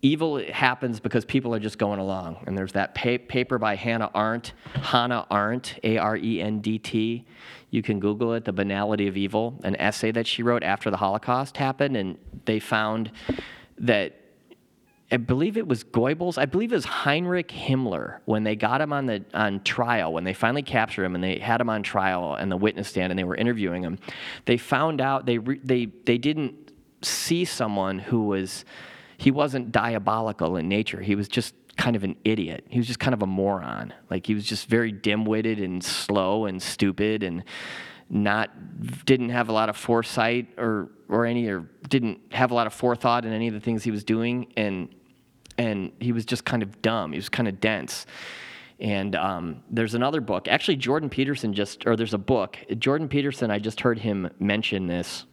evil 0.01 0.39
happens 0.39 0.99
because 0.99 1.25
people 1.25 1.53
are 1.55 1.59
just 1.59 1.77
going 1.77 1.99
along. 1.99 2.37
And 2.45 2.57
there's 2.57 2.73
that 2.73 2.93
pa- 2.93 3.17
paper 3.27 3.57
by 3.57 3.75
Hannah 3.75 4.11
Arendt, 4.13 4.53
Hannah 4.73 5.25
Arendt, 5.31 5.79
A 5.83 5.97
R 5.97 6.15
E 6.17 6.41
N 6.41 6.59
D 6.59 6.77
T. 6.79 7.25
You 7.69 7.81
can 7.81 7.99
Google 7.99 8.33
it, 8.33 8.45
The 8.45 8.53
Banality 8.53 9.07
of 9.07 9.17
Evil, 9.17 9.59
an 9.63 9.75
essay 9.75 10.11
that 10.11 10.27
she 10.27 10.43
wrote 10.43 10.63
after 10.63 10.89
the 10.89 10.97
Holocaust 10.97 11.57
happened. 11.57 11.97
And 11.97 12.17
they 12.45 12.59
found 12.59 13.11
that 13.79 14.21
I 15.11 15.17
believe 15.17 15.57
it 15.57 15.67
was 15.67 15.83
Goebbels. 15.85 16.37
I 16.37 16.45
believe 16.45 16.71
it 16.73 16.75
was 16.75 16.85
Heinrich 16.85 17.47
Himmler 17.47 18.19
when 18.25 18.43
they 18.43 18.55
got 18.55 18.81
him 18.81 18.91
on 18.91 19.05
the 19.05 19.23
on 19.33 19.63
trial. 19.63 20.11
When 20.11 20.25
they 20.25 20.33
finally 20.33 20.63
captured 20.63 21.05
him 21.05 21.15
and 21.15 21.23
they 21.23 21.39
had 21.39 21.61
him 21.61 21.69
on 21.69 21.81
trial 21.81 22.35
and 22.35 22.51
the 22.51 22.57
witness 22.57 22.89
stand 22.89 23.11
and 23.11 23.17
they 23.17 23.23
were 23.23 23.35
interviewing 23.35 23.83
him, 23.83 23.99
they 24.45 24.57
found 24.57 24.99
out 24.99 25.25
they 25.25 25.37
re, 25.37 25.59
they 25.63 25.85
they 25.85 26.17
didn't 26.17 26.71
see 27.01 27.45
someone 27.45 27.99
who 27.99 28.23
was 28.23 28.65
he 29.17 29.31
wasn't 29.31 29.71
diabolical 29.71 30.55
in 30.57 30.69
nature. 30.69 31.01
He 31.01 31.15
was 31.15 31.27
just 31.27 31.55
kind 31.77 31.95
of 31.95 32.03
an 32.03 32.15
idiot. 32.23 32.65
He 32.69 32.79
was 32.79 32.87
just 32.87 32.99
kind 32.99 33.13
of 33.13 33.21
a 33.21 33.27
moron. 33.27 33.93
Like 34.09 34.25
he 34.25 34.33
was 34.33 34.45
just 34.45 34.67
very 34.67 34.91
dim-witted 34.91 35.59
and 35.59 35.83
slow 35.83 36.45
and 36.45 36.61
stupid 36.61 37.23
and 37.23 37.43
not 38.09 39.05
didn't 39.05 39.29
have 39.29 39.49
a 39.49 39.51
lot 39.51 39.69
of 39.69 39.75
foresight 39.75 40.47
or 40.57 40.89
or 41.09 41.25
any 41.25 41.47
or 41.47 41.69
didn't 41.89 42.19
have 42.31 42.51
a 42.51 42.53
lot 42.53 42.65
of 42.65 42.73
forethought 42.73 43.25
in 43.25 43.33
any 43.33 43.47
of 43.47 43.53
the 43.53 43.59
things 43.59 43.83
he 43.83 43.91
was 43.91 44.03
doing 44.03 44.51
and 44.55 44.89
and 45.57 45.91
he 45.99 46.11
was 46.11 46.25
just 46.25 46.45
kind 46.45 46.63
of 46.63 46.81
dumb. 46.81 47.11
He 47.11 47.17
was 47.17 47.29
kind 47.29 47.47
of 47.47 47.59
dense. 47.59 48.05
And 48.79 49.15
um, 49.15 49.63
there's 49.71 49.95
another 49.95 50.21
book. 50.21 50.47
Actually, 50.47 50.77
Jordan 50.77 51.09
Peterson 51.09 51.53
just, 51.53 51.87
or 51.87 51.95
there's 51.95 52.13
a 52.13 52.19
book. 52.19 52.57
Jordan 52.77 53.09
Peterson, 53.09 53.49
I 53.49 53.57
just 53.57 53.81
heard 53.81 53.97
him 53.99 54.29
mention 54.39 54.85
this. 54.85 55.25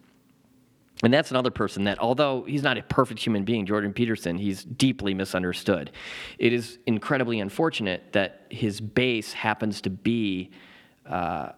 And 1.04 1.12
that's 1.12 1.30
another 1.30 1.50
person 1.50 1.84
that, 1.84 1.98
although 1.98 2.44
he's 2.44 2.62
not 2.62 2.78
a 2.78 2.82
perfect 2.82 3.20
human 3.20 3.44
being, 3.44 3.66
Jordan 3.66 3.92
Peterson, 3.92 4.38
he's 4.38 4.64
deeply 4.64 5.14
misunderstood. 5.14 5.90
It 6.38 6.52
is 6.52 6.78
incredibly 6.86 7.40
unfortunate 7.40 8.12
that 8.12 8.46
his 8.48 8.80
base 8.80 9.32
happens 9.32 9.80
to 9.82 9.90
be, 9.90 10.50
uh, 11.08 11.50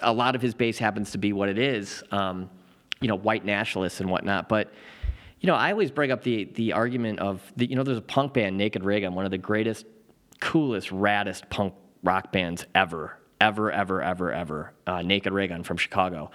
a 0.00 0.12
lot 0.12 0.34
of 0.34 0.42
his 0.42 0.54
base 0.54 0.78
happens 0.78 1.12
to 1.12 1.18
be 1.18 1.32
what 1.32 1.48
it 1.48 1.58
is, 1.58 2.02
um, 2.10 2.50
you 3.00 3.08
know, 3.08 3.16
white 3.16 3.44
nationalists 3.44 4.00
and 4.00 4.10
whatnot. 4.10 4.48
But 4.48 4.72
you 5.42 5.48
know, 5.48 5.56
I 5.56 5.72
always 5.72 5.90
bring 5.90 6.12
up 6.12 6.22
the 6.22 6.44
the 6.44 6.72
argument 6.72 7.18
of 7.18 7.42
the, 7.56 7.66
you 7.66 7.74
know, 7.74 7.82
there's 7.82 7.98
a 7.98 8.00
punk 8.00 8.32
band, 8.32 8.56
Naked 8.56 8.84
Raygun, 8.84 9.14
one 9.14 9.24
of 9.24 9.32
the 9.32 9.38
greatest, 9.38 9.86
coolest, 10.40 10.90
raddest 10.90 11.50
punk 11.50 11.74
rock 12.04 12.30
bands 12.30 12.64
ever, 12.76 13.18
ever, 13.40 13.72
ever, 13.72 14.00
ever, 14.00 14.32
ever. 14.32 14.72
Uh, 14.86 15.02
Naked 15.02 15.32
Raygun 15.32 15.64
from 15.64 15.76
Chicago, 15.78 16.30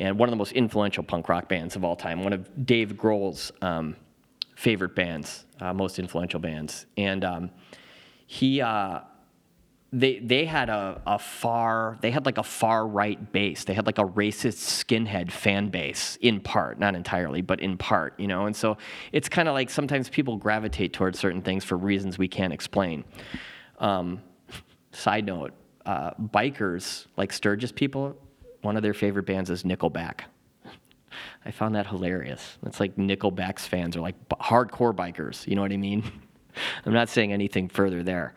and 0.00 0.18
one 0.18 0.28
of 0.28 0.30
the 0.30 0.36
most 0.36 0.52
influential 0.52 1.04
punk 1.04 1.28
rock 1.28 1.48
bands 1.48 1.76
of 1.76 1.84
all 1.84 1.94
time. 1.94 2.24
One 2.24 2.32
of 2.32 2.66
Dave 2.66 2.94
Grohl's 2.94 3.52
um, 3.60 3.94
favorite 4.56 4.96
bands, 4.96 5.44
uh, 5.60 5.74
most 5.74 5.98
influential 5.98 6.40
bands, 6.40 6.86
and 6.96 7.24
um, 7.24 7.50
he. 8.26 8.60
Uh, 8.60 9.00
they 9.92 10.20
they 10.20 10.44
had 10.44 10.68
a, 10.68 11.02
a 11.04 11.18
far 11.18 11.98
they 12.00 12.12
had 12.12 12.24
like 12.24 12.38
a 12.38 12.44
far 12.44 12.86
right 12.86 13.32
base 13.32 13.64
they 13.64 13.74
had 13.74 13.86
like 13.86 13.98
a 13.98 14.04
racist 14.04 14.84
skinhead 14.84 15.32
fan 15.32 15.68
base 15.68 16.16
in 16.20 16.38
part 16.38 16.78
not 16.78 16.94
entirely 16.94 17.40
but 17.40 17.58
in 17.58 17.76
part 17.76 18.14
you 18.16 18.28
know 18.28 18.46
and 18.46 18.54
so 18.54 18.76
it's 19.10 19.28
kind 19.28 19.48
of 19.48 19.54
like 19.54 19.68
sometimes 19.68 20.08
people 20.08 20.36
gravitate 20.36 20.92
towards 20.92 21.18
certain 21.18 21.42
things 21.42 21.64
for 21.64 21.76
reasons 21.76 22.18
we 22.18 22.28
can't 22.28 22.52
explain 22.52 23.02
um, 23.80 24.22
side 24.92 25.26
note 25.26 25.52
uh, 25.86 26.12
bikers 26.14 27.06
like 27.16 27.32
sturgis 27.32 27.72
people 27.72 28.16
one 28.62 28.76
of 28.76 28.82
their 28.82 28.94
favorite 28.94 29.26
bands 29.26 29.50
is 29.50 29.62
nickelback 29.62 30.20
i 31.44 31.50
found 31.50 31.74
that 31.74 31.86
hilarious 31.86 32.58
it's 32.66 32.80
like 32.80 32.96
nickelback's 32.96 33.66
fans 33.66 33.96
are 33.96 34.00
like 34.00 34.16
hardcore 34.30 34.94
bikers 34.94 35.46
you 35.46 35.54
know 35.54 35.62
what 35.62 35.72
i 35.72 35.76
mean 35.76 36.02
i'm 36.86 36.92
not 36.92 37.08
saying 37.08 37.32
anything 37.32 37.68
further 37.68 38.02
there 38.02 38.34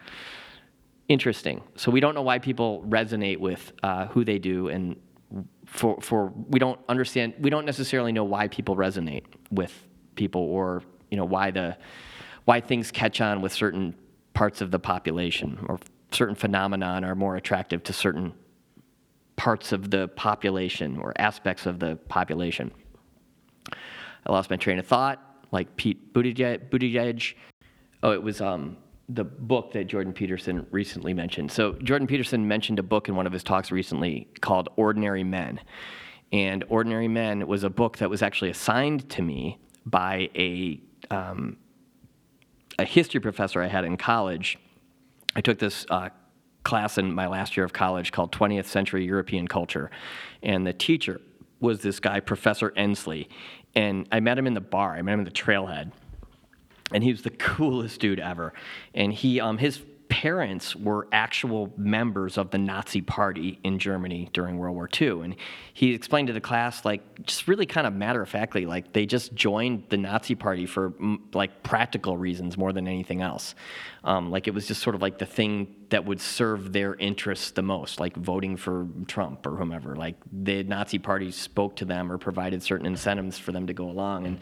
interesting. 1.09 1.61
So 1.75 1.91
we 1.91 1.99
don't 1.99 2.15
know 2.15 2.21
why 2.21 2.39
people 2.39 2.83
resonate 2.87 3.37
with 3.37 3.71
uh, 3.83 4.07
who 4.07 4.23
they 4.23 4.39
do, 4.39 4.69
and 4.69 4.95
for 5.65 5.99
for 6.01 6.33
we 6.47 6.59
don't 6.59 6.79
understand. 6.89 7.33
We 7.39 7.49
don't 7.49 7.65
necessarily 7.65 8.11
know 8.11 8.23
why 8.23 8.47
people 8.47 8.75
resonate 8.75 9.25
with 9.51 9.73
people, 10.15 10.41
or 10.41 10.83
you 11.09 11.17
know 11.17 11.25
why 11.25 11.51
the 11.51 11.77
why 12.45 12.61
things 12.61 12.91
catch 12.91 13.21
on 13.21 13.41
with 13.41 13.53
certain 13.53 13.95
parts 14.33 14.61
of 14.61 14.71
the 14.71 14.79
population, 14.79 15.63
or 15.67 15.79
certain 16.11 16.35
phenomenon 16.35 17.03
are 17.03 17.15
more 17.15 17.35
attractive 17.35 17.83
to 17.83 17.93
certain 17.93 18.33
parts 19.35 19.71
of 19.71 19.89
the 19.89 20.07
population 20.09 20.97
or 20.97 21.13
aspects 21.17 21.65
of 21.65 21.79
the 21.79 21.95
population. 22.07 22.71
I 23.71 24.31
lost 24.31 24.49
my 24.49 24.55
train 24.55 24.79
of 24.79 24.85
thought, 24.85 25.19
like 25.51 25.75
Pete 25.75 26.13
Buttigieg. 26.13 27.35
Oh, 28.03 28.11
it 28.11 28.21
was 28.21 28.41
um, 28.41 28.77
the 29.09 29.23
book 29.23 29.73
that 29.73 29.85
Jordan 29.85 30.13
Peterson 30.13 30.65
recently 30.71 31.13
mentioned. 31.13 31.51
So 31.51 31.73
Jordan 31.73 32.07
Peterson 32.07 32.47
mentioned 32.47 32.79
a 32.79 32.83
book 32.83 33.09
in 33.09 33.15
one 33.15 33.27
of 33.27 33.33
his 33.33 33.43
talks 33.43 33.71
recently 33.71 34.27
called 34.41 34.69
Ordinary 34.75 35.23
Men. 35.23 35.59
And 36.31 36.63
Ordinary 36.69 37.07
Men 37.07 37.47
was 37.47 37.63
a 37.63 37.69
book 37.69 37.97
that 37.97 38.09
was 38.09 38.21
actually 38.21 38.49
assigned 38.49 39.09
to 39.09 39.21
me 39.21 39.59
by 39.85 40.29
a 40.35 40.81
um, 41.11 41.57
a 42.79 42.85
history 42.85 43.19
professor 43.19 43.61
I 43.61 43.67
had 43.67 43.85
in 43.85 43.97
college. 43.97 44.57
I 45.35 45.41
took 45.41 45.59
this 45.59 45.85
uh, 45.89 46.09
class 46.63 46.97
in 46.97 47.13
my 47.13 47.27
last 47.27 47.57
year 47.57 47.65
of 47.65 47.73
college 47.73 48.11
called 48.11 48.31
20th 48.31 48.65
Century 48.65 49.05
European 49.05 49.47
Culture, 49.47 49.91
and 50.41 50.65
the 50.65 50.73
teacher 50.73 51.21
was 51.59 51.81
this 51.81 51.99
guy, 51.99 52.19
Professor 52.19 52.73
Ensley. 52.75 53.29
And 53.75 54.07
I 54.11 54.19
met 54.19 54.37
him 54.37 54.45
in 54.45 54.53
the 54.53 54.61
bar. 54.61 54.95
I 54.95 55.01
met 55.01 55.13
him 55.13 55.19
in 55.19 55.25
the 55.25 55.31
Trailhead 55.31 55.91
and 56.93 57.03
he 57.03 57.11
was 57.11 57.23
the 57.23 57.31
coolest 57.31 57.99
dude 57.99 58.19
ever. 58.19 58.53
And 58.93 59.11
he, 59.11 59.39
um, 59.39 59.57
his 59.57 59.81
parents 60.09 60.75
were 60.75 61.07
actual 61.11 61.73
members 61.77 62.37
of 62.37 62.51
the 62.51 62.57
Nazi 62.57 63.01
Party 63.01 63.59
in 63.63 63.79
Germany 63.79 64.29
during 64.33 64.57
World 64.57 64.75
War 64.75 64.89
II. 64.99 65.21
And 65.21 65.35
he 65.73 65.93
explained 65.93 66.27
to 66.27 66.33
the 66.33 66.41
class, 66.41 66.85
like, 66.85 67.25
just 67.25 67.47
really 67.47 67.65
kind 67.65 67.87
of 67.87 67.93
matter 67.93 68.21
of 68.21 68.29
factly, 68.29 68.65
like 68.65 68.93
they 68.93 69.05
just 69.05 69.33
joined 69.33 69.83
the 69.89 69.97
Nazi 69.97 70.35
Party 70.35 70.65
for 70.65 70.93
like 71.33 71.63
practical 71.63 72.17
reasons 72.17 72.57
more 72.57 72.73
than 72.73 72.87
anything 72.87 73.21
else. 73.21 73.55
Um, 74.03 74.31
like 74.31 74.47
it 74.47 74.53
was 74.53 74.67
just 74.67 74.81
sort 74.81 74.95
of 74.95 75.01
like 75.01 75.17
the 75.17 75.25
thing 75.25 75.75
that 75.89 76.05
would 76.05 76.19
serve 76.19 76.73
their 76.73 76.95
interests 76.95 77.51
the 77.51 77.61
most, 77.61 77.99
like 77.99 78.15
voting 78.15 78.57
for 78.57 78.87
Trump 79.07 79.45
or 79.45 79.55
whomever. 79.55 79.95
Like 79.95 80.15
the 80.31 80.63
Nazi 80.63 80.97
Party 80.97 81.31
spoke 81.31 81.75
to 81.77 81.85
them 81.85 82.11
or 82.11 82.17
provided 82.17 82.63
certain 82.63 82.85
incentives 82.85 83.37
for 83.37 83.51
them 83.51 83.67
to 83.67 83.73
go 83.73 83.89
along, 83.89 84.25
and 84.25 84.39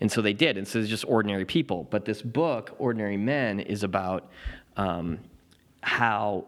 and 0.00 0.10
so 0.10 0.22
they 0.22 0.32
did. 0.32 0.56
And 0.56 0.66
so 0.66 0.78
it's 0.78 0.88
just 0.88 1.04
ordinary 1.06 1.44
people. 1.44 1.86
But 1.90 2.04
this 2.04 2.22
book, 2.22 2.76
Ordinary 2.78 3.16
Men, 3.16 3.60
is 3.60 3.82
about 3.82 4.30
um, 4.76 5.18
how 5.82 6.46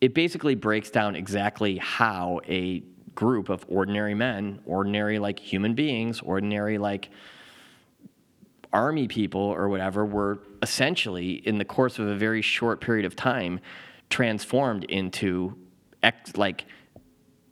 it 0.00 0.14
basically 0.14 0.54
breaks 0.54 0.90
down 0.90 1.14
exactly 1.14 1.76
how 1.76 2.40
a 2.48 2.82
group 3.14 3.48
of 3.48 3.64
ordinary 3.68 4.14
men, 4.14 4.60
ordinary 4.64 5.18
like 5.18 5.38
human 5.38 5.74
beings, 5.74 6.20
ordinary 6.20 6.78
like 6.78 7.10
army 8.72 9.08
people 9.08 9.40
or 9.40 9.68
whatever 9.68 10.06
were 10.06 10.38
essentially 10.62 11.32
in 11.32 11.58
the 11.58 11.64
course 11.64 11.98
of 11.98 12.06
a 12.06 12.14
very 12.14 12.40
short 12.40 12.80
period 12.80 13.04
of 13.04 13.16
time 13.16 13.60
transformed 14.08 14.84
into 14.84 15.56
ex- 16.02 16.36
like 16.36 16.64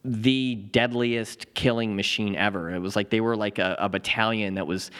the 0.04 0.54
deadliest 0.54 1.52
killing 1.54 1.96
machine 1.96 2.36
ever. 2.36 2.70
It 2.74 2.78
was 2.78 2.96
like 2.96 3.10
they 3.10 3.20
were 3.20 3.36
like 3.36 3.58
a, 3.58 3.76
a 3.78 3.88
battalion 3.88 4.54
that 4.54 4.66
was 4.66 4.90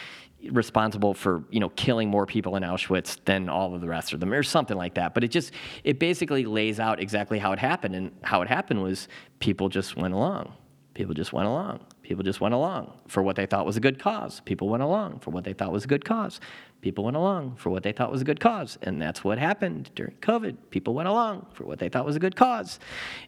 responsible 0.50 1.14
for 1.14 1.44
you 1.50 1.61
know 1.61 1.68
killing 1.70 2.08
more 2.08 2.26
people 2.26 2.56
in 2.56 2.62
Auschwitz 2.62 3.18
than 3.24 3.48
all 3.48 3.74
of 3.74 3.80
the 3.80 3.88
rest 3.88 4.12
of 4.12 4.20
them, 4.20 4.32
or 4.32 4.42
something 4.42 4.76
like 4.76 4.94
that. 4.94 5.14
But 5.14 5.24
it 5.24 5.28
just 5.28 5.52
it 5.84 5.98
basically 5.98 6.44
lays 6.44 6.80
out 6.80 7.00
exactly 7.00 7.38
how 7.38 7.52
it 7.52 7.58
happened, 7.58 7.94
and 7.94 8.12
how 8.22 8.42
it 8.42 8.48
happened 8.48 8.82
was 8.82 9.08
people 9.38 9.68
just 9.68 9.96
went 9.96 10.14
along. 10.14 10.52
People 10.98 11.14
just 11.14 11.32
went 11.32 11.46
along. 11.46 11.78
People 12.02 12.24
just 12.24 12.40
went 12.40 12.54
along 12.54 12.92
for 13.06 13.22
what 13.22 13.37
they 13.37 13.46
thought 13.46 13.64
was 13.64 13.76
a 13.76 13.80
good 13.80 14.00
cause. 14.00 14.40
People 14.40 14.68
went 14.68 14.82
along 14.82 15.20
for 15.20 15.30
what 15.30 15.44
they 15.44 15.52
thought 15.52 15.70
was 15.70 15.84
a 15.84 15.87
good 15.87 16.04
cause. 16.04 16.40
People 16.80 17.04
went 17.04 17.16
along 17.16 17.54
for 17.54 17.70
what 17.70 17.84
they 17.84 17.92
thought 17.92 18.11
was 18.11 18.20
a 18.20 18.24
good 18.24 18.40
cause. 18.40 18.78
And 18.82 19.00
that's 19.00 19.22
what 19.22 19.38
happened 19.38 19.90
during 19.94 20.16
COVID. 20.16 20.56
People 20.70 20.94
went 20.94 21.08
along 21.08 21.46
for 21.52 21.64
what 21.66 21.78
they 21.78 21.88
thought 21.88 22.04
was 22.04 22.16
a 22.16 22.18
good 22.18 22.34
cause. 22.34 22.80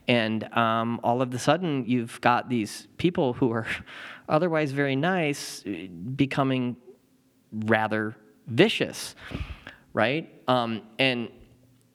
And 0.08 0.52
um, 0.56 0.98
all 1.04 1.22
of 1.22 1.32
a 1.32 1.38
sudden, 1.38 1.84
you've 1.86 2.20
got 2.20 2.48
these 2.48 2.88
people 2.96 3.34
who 3.34 3.52
are 3.52 3.68
otherwise 4.28 4.72
very 4.72 4.96
nice 4.96 5.62
becoming 6.16 6.74
rather 7.52 8.16
vicious, 8.46 9.14
right? 9.92 10.32
Um, 10.48 10.82
and 10.98 11.28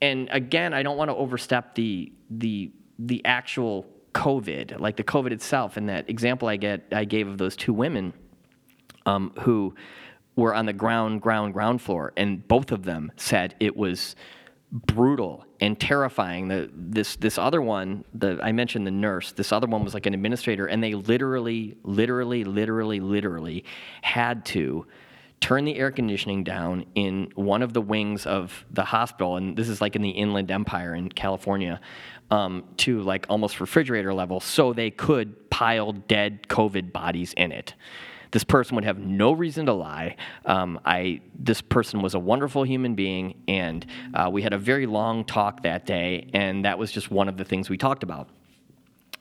and 0.00 0.28
again, 0.30 0.74
I 0.74 0.82
don't 0.82 0.96
want 0.96 1.10
to 1.10 1.16
overstep 1.16 1.74
the 1.74 2.12
the 2.30 2.70
the 2.98 3.24
actual 3.24 3.86
COVID, 4.14 4.80
like 4.80 4.96
the 4.96 5.04
COVID 5.04 5.32
itself, 5.32 5.76
and 5.76 5.88
that 5.88 6.08
example 6.08 6.48
I 6.48 6.56
get 6.56 6.86
I 6.92 7.04
gave 7.04 7.28
of 7.28 7.38
those 7.38 7.56
two 7.56 7.72
women 7.72 8.12
um, 9.04 9.32
who 9.40 9.74
were 10.36 10.54
on 10.54 10.66
the 10.66 10.72
ground, 10.72 11.22
ground, 11.22 11.54
ground 11.54 11.80
floor, 11.80 12.12
and 12.16 12.46
both 12.46 12.72
of 12.72 12.84
them 12.84 13.12
said 13.16 13.54
it 13.60 13.76
was 13.76 14.16
brutal 14.72 15.44
and 15.60 15.78
terrifying. 15.78 16.48
The 16.48 16.70
this 16.74 17.16
this 17.16 17.38
other 17.38 17.62
one, 17.62 18.04
the 18.14 18.38
I 18.42 18.52
mentioned 18.52 18.86
the 18.86 18.90
nurse. 18.90 19.32
This 19.32 19.52
other 19.52 19.66
one 19.66 19.84
was 19.84 19.94
like 19.94 20.06
an 20.06 20.14
administrator, 20.14 20.66
and 20.66 20.82
they 20.82 20.94
literally, 20.94 21.76
literally, 21.82 22.44
literally, 22.44 23.00
literally 23.00 23.64
had 24.02 24.44
to 24.46 24.86
turn 25.40 25.64
the 25.64 25.76
air 25.76 25.90
conditioning 25.90 26.44
down 26.44 26.86
in 26.94 27.30
one 27.34 27.62
of 27.62 27.72
the 27.72 27.80
wings 27.80 28.26
of 28.26 28.64
the 28.70 28.84
hospital, 28.84 29.36
and 29.36 29.56
this 29.56 29.68
is 29.68 29.80
like 29.80 29.96
in 29.96 30.02
the 30.02 30.10
Inland 30.10 30.50
Empire 30.50 30.94
in 30.94 31.08
California, 31.08 31.80
um, 32.30 32.64
to 32.78 33.02
like 33.02 33.26
almost 33.28 33.60
refrigerator 33.60 34.12
level, 34.12 34.40
so 34.40 34.72
they 34.72 34.90
could 34.90 35.48
pile 35.50 35.92
dead 35.92 36.48
COVID 36.48 36.92
bodies 36.92 37.32
in 37.34 37.52
it. 37.52 37.74
This 38.32 38.44
person 38.44 38.74
would 38.74 38.84
have 38.84 38.98
no 38.98 39.32
reason 39.32 39.66
to 39.66 39.72
lie. 39.72 40.16
Um, 40.44 40.80
I 40.84 41.20
this 41.38 41.60
person 41.60 42.02
was 42.02 42.14
a 42.14 42.18
wonderful 42.18 42.64
human 42.64 42.94
being, 42.94 43.42
and 43.46 43.86
uh, 44.14 44.28
we 44.32 44.42
had 44.42 44.52
a 44.52 44.58
very 44.58 44.86
long 44.86 45.24
talk 45.24 45.62
that 45.62 45.86
day, 45.86 46.28
and 46.34 46.64
that 46.64 46.78
was 46.78 46.90
just 46.90 47.10
one 47.10 47.28
of 47.28 47.36
the 47.36 47.44
things 47.44 47.70
we 47.70 47.76
talked 47.76 48.02
about. 48.02 48.28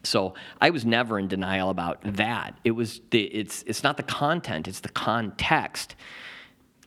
So 0.05 0.33
I 0.61 0.69
was 0.69 0.85
never 0.85 1.19
in 1.19 1.27
denial 1.27 1.69
about 1.69 1.99
that. 2.03 2.57
It 2.63 2.71
was 2.71 3.01
the, 3.09 3.23
it's 3.23 3.63
it's 3.63 3.83
not 3.83 3.97
the 3.97 4.03
content, 4.03 4.67
it's 4.67 4.81
the 4.81 4.89
context. 4.89 5.95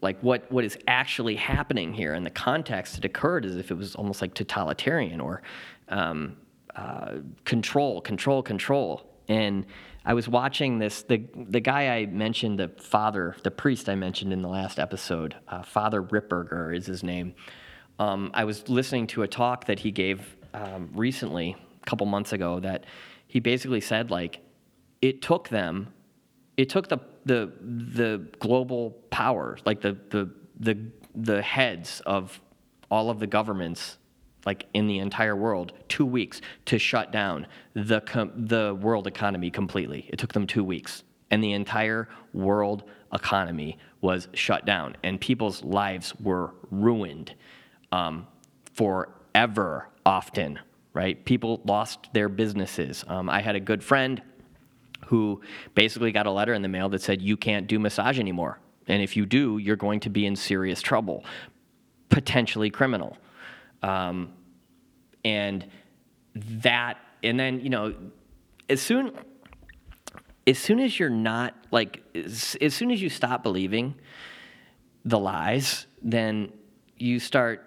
Like 0.01 0.19
what 0.21 0.51
what 0.51 0.63
is 0.63 0.77
actually 0.87 1.35
happening 1.35 1.93
here, 1.93 2.13
and 2.13 2.25
the 2.25 2.31
context 2.31 2.97
it 2.97 3.05
occurred 3.05 3.45
as 3.45 3.57
if 3.57 3.71
it 3.71 3.75
was 3.75 3.95
almost 3.95 4.21
like 4.21 4.33
totalitarian 4.33 5.19
or 5.19 5.41
um, 5.89 6.37
uh, 6.75 7.15
control, 7.43 8.01
control, 8.01 8.41
control. 8.41 9.05
And 9.27 9.65
I 10.05 10.13
was 10.13 10.29
watching 10.29 10.79
this. 10.79 11.03
The 11.03 11.23
the 11.35 11.59
guy 11.59 11.97
I 11.97 12.05
mentioned, 12.05 12.59
the 12.59 12.69
father, 12.69 13.35
the 13.43 13.51
priest 13.51 13.89
I 13.89 13.95
mentioned 13.95 14.31
in 14.31 14.41
the 14.41 14.47
last 14.47 14.79
episode, 14.79 15.35
uh, 15.49 15.63
Father 15.63 16.01
Ripperger 16.01 16.75
is 16.75 16.85
his 16.85 17.03
name. 17.03 17.35
Um, 17.99 18.31
I 18.33 18.45
was 18.45 18.69
listening 18.69 19.07
to 19.07 19.23
a 19.23 19.27
talk 19.27 19.65
that 19.65 19.79
he 19.79 19.91
gave 19.91 20.37
um, 20.53 20.89
recently, 20.95 21.57
a 21.83 21.85
couple 21.85 22.05
months 22.07 22.31
ago, 22.31 22.61
that 22.61 22.85
he 23.29 23.39
basically 23.39 23.79
said 23.79 24.11
like 24.11 24.41
it 25.01 25.21
took 25.21 25.47
them, 25.47 25.93
it 26.57 26.67
took 26.67 26.89
the 26.89 26.99
the 27.25 27.53
the 27.61 28.27
global 28.39 28.91
power, 29.09 29.57
like 29.65 29.79
the 29.79 29.97
the 30.09 30.29
the 30.59 30.77
the 31.15 31.41
heads 31.41 32.01
of 32.05 32.41
all 32.91 33.09
of 33.09 33.19
the 33.19 33.27
governments 33.27 33.97
like 34.45 34.65
in 34.73 34.87
the 34.87 34.99
entire 34.99 35.35
world, 35.35 35.73
two 35.87 36.05
weeks 36.05 36.41
to 36.65 36.79
shut 36.79 37.11
down 37.11 37.45
the, 37.73 38.01
com- 38.01 38.31
the 38.35 38.77
world 38.81 39.05
economy 39.05 39.51
completely. 39.51 40.09
It 40.09 40.17
took 40.17 40.33
them 40.33 40.47
two 40.47 40.63
weeks. 40.63 41.03
And 41.31 41.43
the 41.43 41.53
entire 41.53 42.09
world 42.33 42.83
economy 43.13 43.77
was 44.01 44.27
shut 44.33 44.65
down, 44.65 44.97
and 45.03 45.21
people's 45.21 45.63
lives 45.63 46.15
were 46.19 46.55
ruined 46.71 47.35
um, 47.91 48.25
forever, 48.73 49.89
often, 50.05 50.57
right? 50.93 51.23
People 51.25 51.61
lost 51.65 52.09
their 52.13 52.29
businesses. 52.29 53.03
Um, 53.07 53.29
I 53.29 53.41
had 53.41 53.55
a 53.55 53.59
good 53.59 53.83
friend 53.83 54.21
who 55.07 55.41
basically 55.75 56.11
got 56.11 56.25
a 56.25 56.31
letter 56.31 56.53
in 56.53 56.61
the 56.61 56.67
mail 56.67 56.89
that 56.89 57.01
said, 57.01 57.21
You 57.21 57.37
can't 57.37 57.67
do 57.67 57.79
massage 57.79 58.19
anymore. 58.19 58.59
And 58.87 59.01
if 59.01 59.15
you 59.15 59.25
do, 59.25 59.57
you're 59.57 59.75
going 59.75 59.99
to 60.01 60.09
be 60.09 60.25
in 60.25 60.35
serious 60.35 60.81
trouble, 60.81 61.23
potentially 62.09 62.69
criminal. 62.69 63.17
Um, 63.83 64.33
and 65.23 65.65
that, 66.35 66.97
and 67.23 67.39
then, 67.39 67.59
you 67.59 67.69
know, 67.69 67.93
as 68.67 68.81
soon, 68.81 69.11
as 70.47 70.57
soon 70.57 70.79
as 70.79 70.99
you're 70.99 71.09
not 71.09 71.55
like, 71.71 72.03
as, 72.15 72.57
as 72.59 72.73
soon 72.73 72.91
as 72.91 73.01
you 73.01 73.09
stop 73.09 73.43
believing 73.43 73.95
the 75.05 75.19
lies, 75.19 75.85
then 76.01 76.51
you 76.97 77.19
start 77.19 77.65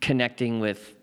connecting 0.00 0.60
with 0.60 0.95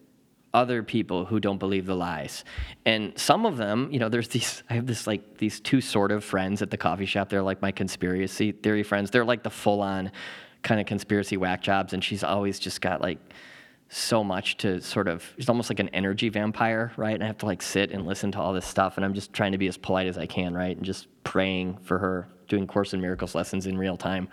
other 0.53 0.83
people 0.83 1.25
who 1.25 1.39
don't 1.39 1.57
believe 1.57 1.85
the 1.85 1.95
lies. 1.95 2.43
And 2.85 3.17
some 3.17 3.45
of 3.45 3.57
them, 3.57 3.89
you 3.91 3.99
know, 3.99 4.09
there's 4.09 4.27
these, 4.27 4.61
I 4.69 4.75
have 4.75 4.85
this 4.85 5.07
like 5.07 5.37
these 5.37 5.59
two 5.59 5.81
sort 5.81 6.11
of 6.11 6.23
friends 6.23 6.61
at 6.61 6.69
the 6.69 6.77
coffee 6.77 7.05
shop. 7.05 7.29
They're 7.29 7.41
like 7.41 7.61
my 7.61 7.71
conspiracy 7.71 8.51
theory 8.51 8.83
friends. 8.83 9.09
They're 9.09 9.25
like 9.25 9.43
the 9.43 9.49
full 9.49 9.81
on 9.81 10.11
kind 10.61 10.79
of 10.79 10.85
conspiracy 10.85 11.37
whack 11.37 11.61
jobs. 11.61 11.93
And 11.93 12.03
she's 12.03 12.23
always 12.23 12.59
just 12.59 12.81
got 12.81 13.01
like, 13.01 13.17
so 13.89 14.23
much 14.23 14.57
to 14.57 14.81
sort 14.81 15.07
of 15.07 15.23
it's 15.37 15.49
almost 15.49 15.69
like 15.69 15.79
an 15.79 15.89
energy 15.89 16.27
vampire 16.27 16.91
right 16.97 17.13
and 17.13 17.23
i 17.23 17.27
have 17.27 17.37
to 17.37 17.45
like 17.45 17.61
sit 17.61 17.91
and 17.91 18.07
listen 18.07 18.31
to 18.31 18.39
all 18.39 18.51
this 18.51 18.65
stuff 18.65 18.97
and 18.97 19.05
i'm 19.05 19.13
just 19.13 19.31
trying 19.33 19.51
to 19.51 19.57
be 19.59 19.67
as 19.67 19.77
polite 19.77 20.07
as 20.07 20.17
i 20.17 20.25
can 20.25 20.55
right 20.55 20.77
and 20.77 20.83
just 20.83 21.05
praying 21.23 21.77
for 21.77 21.99
her 21.99 22.27
doing 22.47 22.65
course 22.65 22.95
in 22.95 23.01
miracles 23.01 23.35
lessons 23.35 23.67
in 23.67 23.77
real 23.77 23.95
time 23.95 24.27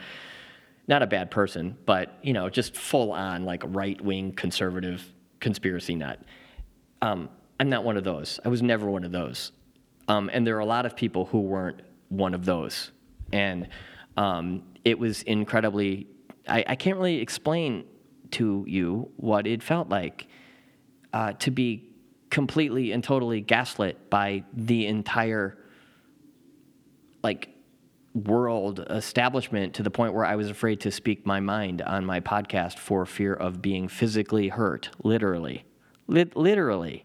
not 0.89 1.03
a 1.03 1.07
bad 1.07 1.31
person 1.31 1.77
but 1.85 2.17
you 2.23 2.33
know 2.33 2.49
just 2.49 2.75
full 2.75 3.13
on 3.13 3.45
like 3.45 3.63
right-wing 3.67 4.33
conservative 4.33 5.13
conspiracy 5.41 5.95
nut. 5.95 6.21
Um, 7.03 7.29
i'm 7.59 7.69
not 7.69 7.85
one 7.85 7.97
of 7.97 8.05
those. 8.05 8.41
I 8.45 8.49
was 8.49 8.63
never 8.63 8.89
one 8.89 9.05
of 9.05 9.13
those. 9.13 9.53
Um, 10.09 10.31
and 10.33 10.47
there 10.47 10.57
are 10.57 10.61
a 10.61 10.67
lot 10.67 10.87
of 10.87 10.97
people 10.97 11.27
who 11.27 11.41
weren't 11.41 11.83
one 12.09 12.35
of 12.35 12.45
those. 12.45 12.91
And 13.33 13.69
um, 14.17 14.63
it 14.85 14.99
was 14.99 15.23
incredibly 15.23 16.09
I, 16.49 16.65
I 16.67 16.75
can't 16.75 16.97
really 16.97 17.21
explain 17.21 17.85
to 18.33 18.65
you 18.67 19.11
what 19.17 19.47
it 19.47 19.63
felt 19.63 19.89
like 19.89 20.27
uh, 21.13 21.33
to 21.35 21.51
be 21.51 21.91
completely 22.31 22.93
and 22.93 23.03
totally 23.03 23.41
gaslit 23.41 24.11
by 24.11 24.45
the 24.53 24.87
entire 24.87 25.57
like 27.23 27.49
world 28.15 28.85
establishment 28.91 29.75
to 29.75 29.83
the 29.83 29.91
point 29.91 30.15
where 30.15 30.25
I 30.25 30.37
was 30.37 30.51
afraid 30.51 30.81
to 30.81 30.91
speak 30.91 31.25
my 31.25 31.41
mind 31.41 31.81
on 31.83 32.05
my 32.05 32.21
podcast 32.21 32.79
for 32.79 33.07
fear 33.07 33.35
of 33.35 33.63
being 33.63 33.89
physically 33.89 34.49
hurt, 34.49 34.91
literally. 35.03 35.65
Lit- 36.09 36.37
literally. 36.37 37.05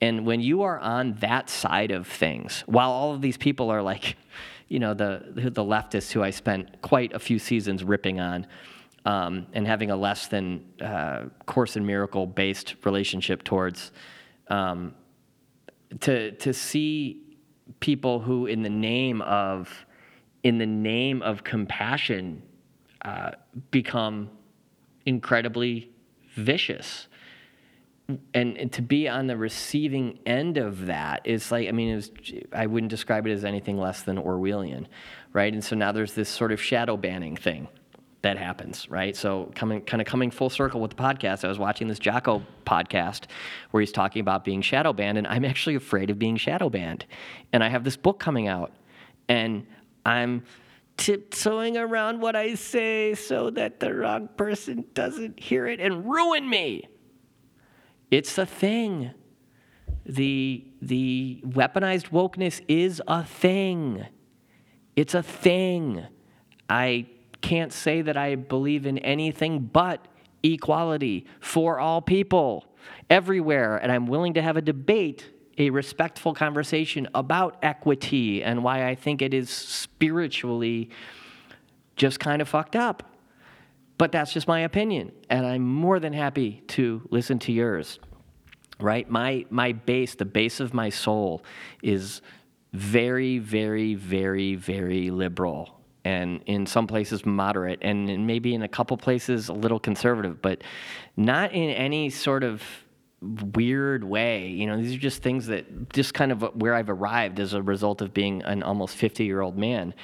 And 0.00 0.24
when 0.24 0.40
you 0.40 0.62
are 0.62 0.78
on 0.78 1.14
that 1.14 1.50
side 1.50 1.90
of 1.90 2.06
things, 2.06 2.62
while 2.66 2.90
all 2.90 3.12
of 3.12 3.20
these 3.20 3.36
people 3.36 3.70
are 3.70 3.82
like, 3.82 4.16
you 4.68 4.78
know, 4.78 4.94
the 4.94 5.24
the 5.34 5.64
leftists 5.64 6.12
who 6.12 6.22
I 6.22 6.30
spent 6.30 6.80
quite 6.80 7.12
a 7.12 7.18
few 7.18 7.38
seasons 7.38 7.84
ripping 7.84 8.20
on, 8.20 8.46
um, 9.04 9.46
and 9.52 9.66
having 9.66 9.90
a 9.90 9.96
less 9.96 10.28
than 10.28 10.64
uh, 10.80 11.24
Course 11.44 11.76
in 11.76 11.84
Miracle 11.84 12.26
based 12.26 12.76
relationship 12.84 13.42
towards 13.42 13.90
um, 14.48 14.94
to 16.00 16.30
to 16.32 16.54
see 16.54 17.29
people 17.80 18.20
who, 18.20 18.46
in 18.46 18.62
the 18.62 18.70
name 18.70 19.22
of 19.22 19.86
in 20.42 20.58
the 20.58 20.66
name 20.66 21.20
of 21.20 21.44
compassion, 21.44 22.42
uh, 23.04 23.32
become 23.70 24.30
incredibly 25.04 25.90
vicious. 26.34 27.08
And, 28.34 28.56
and, 28.56 28.72
to 28.72 28.82
be 28.82 29.06
on 29.06 29.26
the 29.26 29.36
receiving 29.36 30.18
end 30.26 30.56
of 30.56 30.86
that 30.86 31.20
is 31.24 31.52
like, 31.52 31.68
I 31.68 31.72
mean, 31.72 31.94
was, 31.94 32.10
I 32.52 32.66
wouldn't 32.66 32.90
describe 32.90 33.26
it 33.26 33.32
as 33.32 33.44
anything 33.44 33.78
less 33.78 34.02
than 34.02 34.16
Orwellian, 34.16 34.86
right? 35.32 35.52
And 35.52 35.62
so 35.62 35.76
now 35.76 35.92
there's 35.92 36.14
this 36.14 36.28
sort 36.28 36.50
of 36.50 36.60
shadow 36.60 36.96
banning 36.96 37.36
thing 37.36 37.68
that 38.22 38.36
happens, 38.36 38.88
right? 38.90 39.16
So 39.16 39.50
coming 39.54 39.80
kind 39.80 40.00
of 40.00 40.06
coming 40.06 40.30
full 40.30 40.50
circle 40.50 40.80
with 40.80 40.90
the 40.90 41.02
podcast, 41.02 41.44
I 41.44 41.48
was 41.48 41.58
watching 41.58 41.88
this 41.88 41.98
Jocko 41.98 42.42
podcast 42.66 43.24
where 43.70 43.80
he's 43.80 43.92
talking 43.92 44.20
about 44.20 44.44
being 44.44 44.60
shadow 44.60 44.92
banned, 44.92 45.18
and 45.18 45.26
I'm 45.26 45.44
actually 45.44 45.74
afraid 45.74 46.10
of 46.10 46.18
being 46.18 46.36
shadow 46.36 46.68
banned. 46.68 47.06
And 47.52 47.64
I 47.64 47.68
have 47.68 47.84
this 47.84 47.96
book 47.96 48.18
coming 48.18 48.46
out, 48.46 48.72
and 49.28 49.66
I'm 50.04 50.44
tiptoeing 50.98 51.78
around 51.78 52.20
what 52.20 52.36
I 52.36 52.54
say 52.56 53.14
so 53.14 53.48
that 53.50 53.80
the 53.80 53.94
wrong 53.94 54.28
person 54.36 54.84
doesn't 54.92 55.40
hear 55.40 55.66
it 55.66 55.80
and 55.80 56.04
ruin 56.04 56.48
me. 56.48 56.88
It's 58.10 58.36
a 58.36 58.44
thing. 58.44 59.12
The 60.04 60.66
the 60.82 61.40
weaponized 61.46 62.10
wokeness 62.10 62.60
is 62.68 63.00
a 63.06 63.24
thing. 63.24 64.06
It's 64.96 65.14
a 65.14 65.22
thing. 65.22 66.04
I 66.68 67.06
can't 67.40 67.72
say 67.72 68.02
that 68.02 68.16
I 68.16 68.34
believe 68.34 68.86
in 68.86 68.98
anything 68.98 69.60
but 69.60 70.06
equality 70.42 71.26
for 71.40 71.78
all 71.78 72.00
people 72.00 72.64
everywhere. 73.08 73.76
And 73.76 73.90
I'm 73.92 74.06
willing 74.06 74.34
to 74.34 74.42
have 74.42 74.56
a 74.56 74.62
debate, 74.62 75.28
a 75.58 75.70
respectful 75.70 76.34
conversation 76.34 77.08
about 77.14 77.58
equity 77.62 78.42
and 78.42 78.62
why 78.62 78.88
I 78.88 78.94
think 78.94 79.22
it 79.22 79.34
is 79.34 79.50
spiritually 79.50 80.90
just 81.96 82.20
kind 82.20 82.40
of 82.40 82.48
fucked 82.48 82.76
up. 82.76 83.02
But 83.98 84.12
that's 84.12 84.32
just 84.32 84.48
my 84.48 84.60
opinion. 84.60 85.12
And 85.28 85.46
I'm 85.46 85.62
more 85.62 86.00
than 86.00 86.14
happy 86.14 86.62
to 86.68 87.06
listen 87.10 87.38
to 87.40 87.52
yours. 87.52 87.98
Right? 88.78 89.10
My, 89.10 89.44
my 89.50 89.72
base, 89.72 90.14
the 90.14 90.24
base 90.24 90.58
of 90.58 90.72
my 90.72 90.88
soul, 90.88 91.44
is 91.82 92.22
very, 92.72 93.38
very, 93.38 93.94
very, 93.94 94.54
very 94.54 95.10
liberal 95.10 95.79
and 96.04 96.42
in 96.46 96.66
some 96.66 96.86
places 96.86 97.26
moderate 97.26 97.78
and 97.82 98.26
maybe 98.26 98.54
in 98.54 98.62
a 98.62 98.68
couple 98.68 98.96
places 98.96 99.48
a 99.48 99.52
little 99.52 99.78
conservative 99.78 100.40
but 100.40 100.62
not 101.16 101.52
in 101.52 101.70
any 101.70 102.08
sort 102.10 102.42
of 102.42 102.62
weird 103.54 104.02
way. 104.04 104.48
You 104.48 104.66
know 104.66 104.76
these 104.76 104.94
are 104.94 104.98
just 104.98 105.22
things 105.22 105.46
that 105.48 105.92
just 105.92 106.14
kind 106.14 106.32
of 106.32 106.42
where 106.54 106.74
i've 106.74 106.88
arrived 106.88 107.38
as 107.38 107.52
a 107.52 107.62
result 107.62 108.00
of 108.00 108.14
being 108.14 108.42
an 108.42 108.62
almost 108.62 108.96
50 108.96 109.24
year 109.24 109.40
old 109.40 109.58
man. 109.58 109.94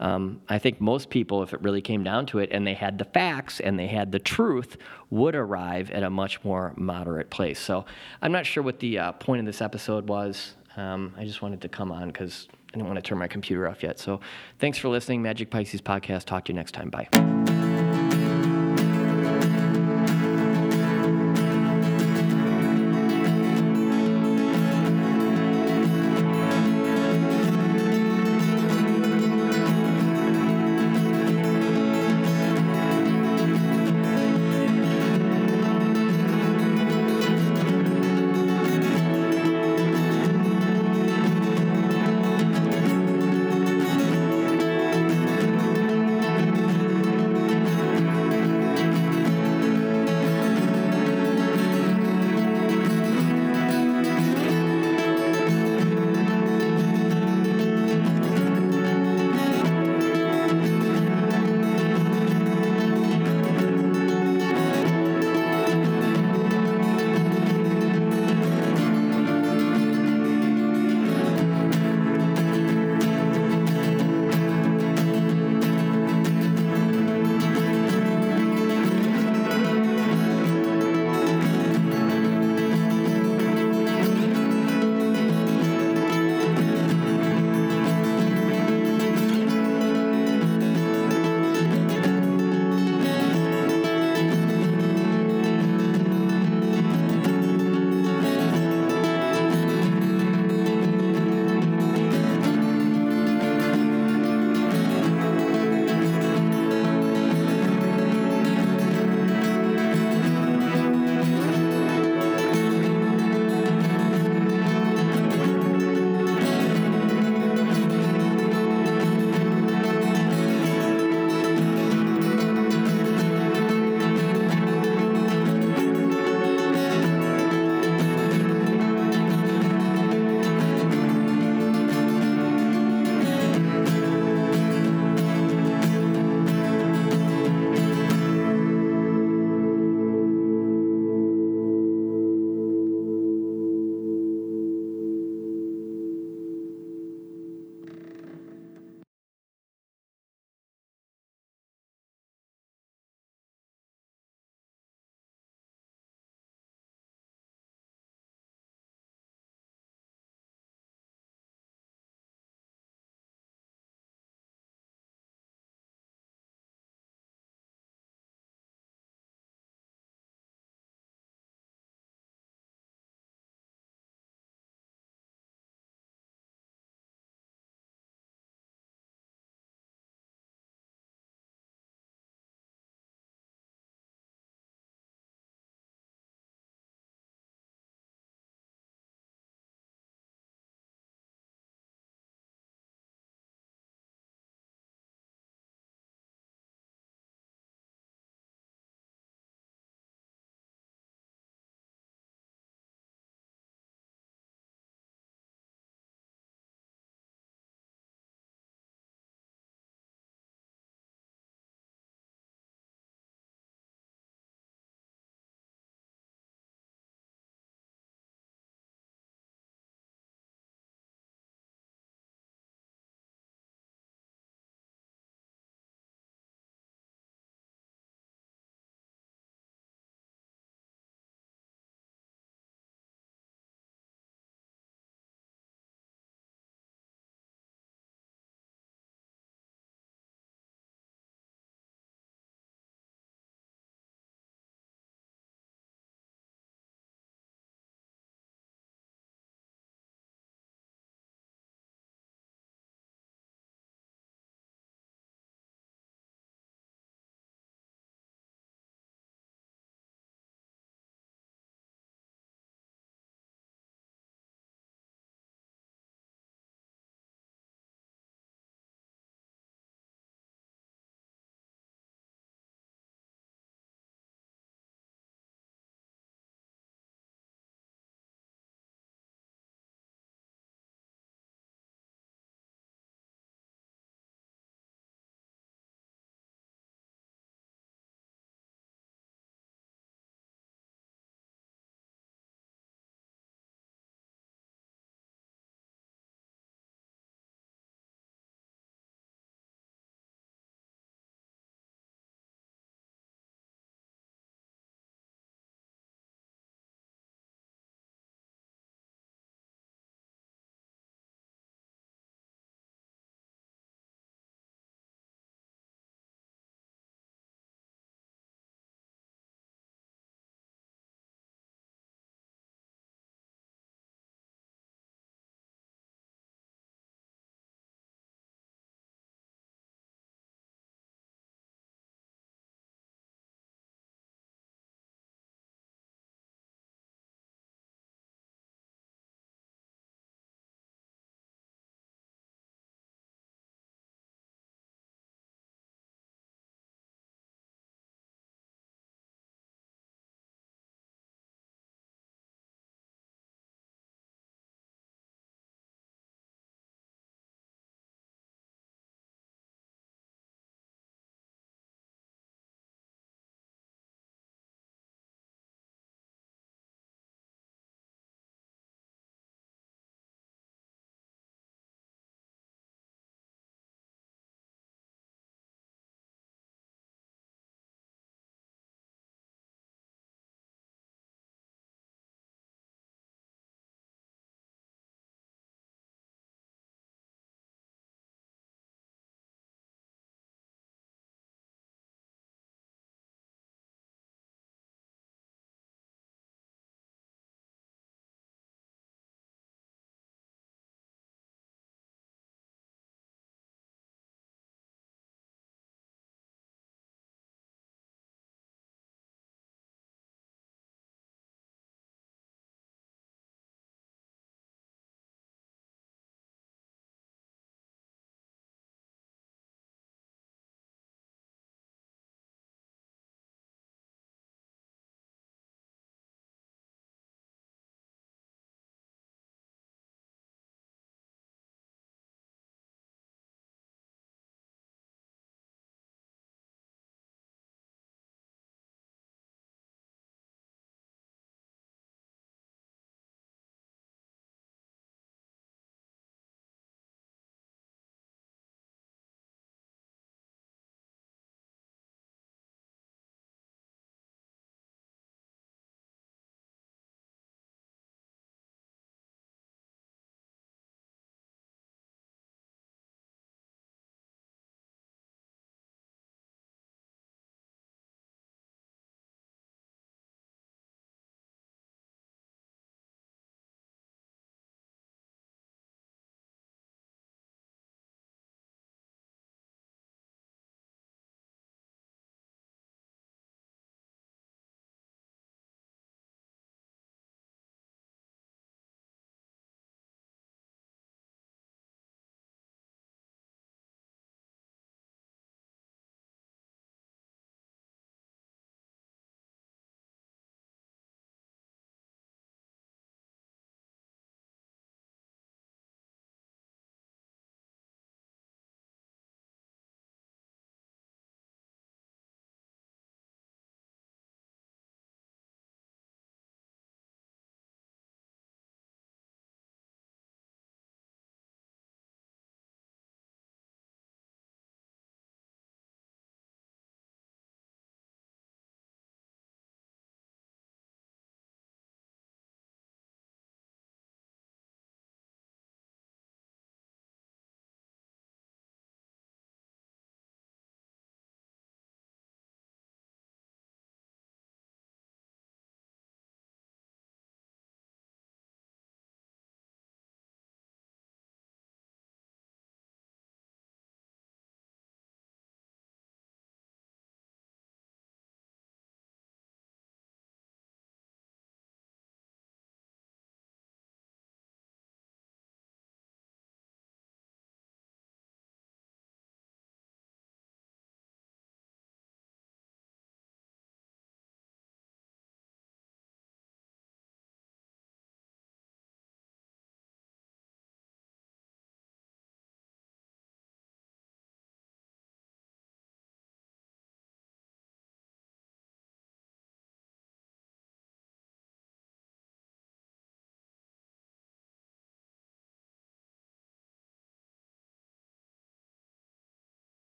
Um, 0.00 0.42
i 0.48 0.58
think 0.58 0.80
most 0.80 1.10
people 1.10 1.42
if 1.42 1.52
it 1.52 1.62
really 1.62 1.82
came 1.82 2.02
down 2.02 2.26
to 2.26 2.38
it 2.38 2.50
and 2.52 2.66
they 2.66 2.74
had 2.74 2.98
the 2.98 3.04
facts 3.04 3.60
and 3.60 3.78
they 3.78 3.86
had 3.86 4.10
the 4.10 4.18
truth 4.18 4.76
would 5.10 5.34
arrive 5.34 5.90
at 5.90 6.02
a 6.02 6.10
much 6.10 6.42
more 6.44 6.72
moderate 6.76 7.30
place. 7.30 7.58
So 7.58 7.84
i'm 8.20 8.32
not 8.32 8.46
sure 8.46 8.62
what 8.62 8.78
the 8.78 8.98
uh, 8.98 9.12
point 9.12 9.40
of 9.40 9.46
this 9.46 9.60
episode 9.60 10.08
was. 10.08 10.54
Um, 10.76 11.14
i 11.18 11.24
just 11.24 11.42
wanted 11.42 11.62
to 11.62 11.68
come 11.68 11.90
on 11.90 12.08
because 12.08 12.48
I 12.74 12.78
don't 12.78 12.86
want 12.86 12.96
to 12.96 13.02
turn 13.02 13.18
my 13.18 13.28
computer 13.28 13.68
off 13.68 13.82
yet. 13.82 13.98
So 13.98 14.20
thanks 14.58 14.78
for 14.78 14.88
listening. 14.88 15.22
Magic 15.22 15.50
Pisces 15.50 15.80
Podcast. 15.80 16.24
Talk 16.24 16.46
to 16.46 16.52
you 16.52 16.56
next 16.56 16.72
time. 16.72 16.90
Bye. 16.90 17.71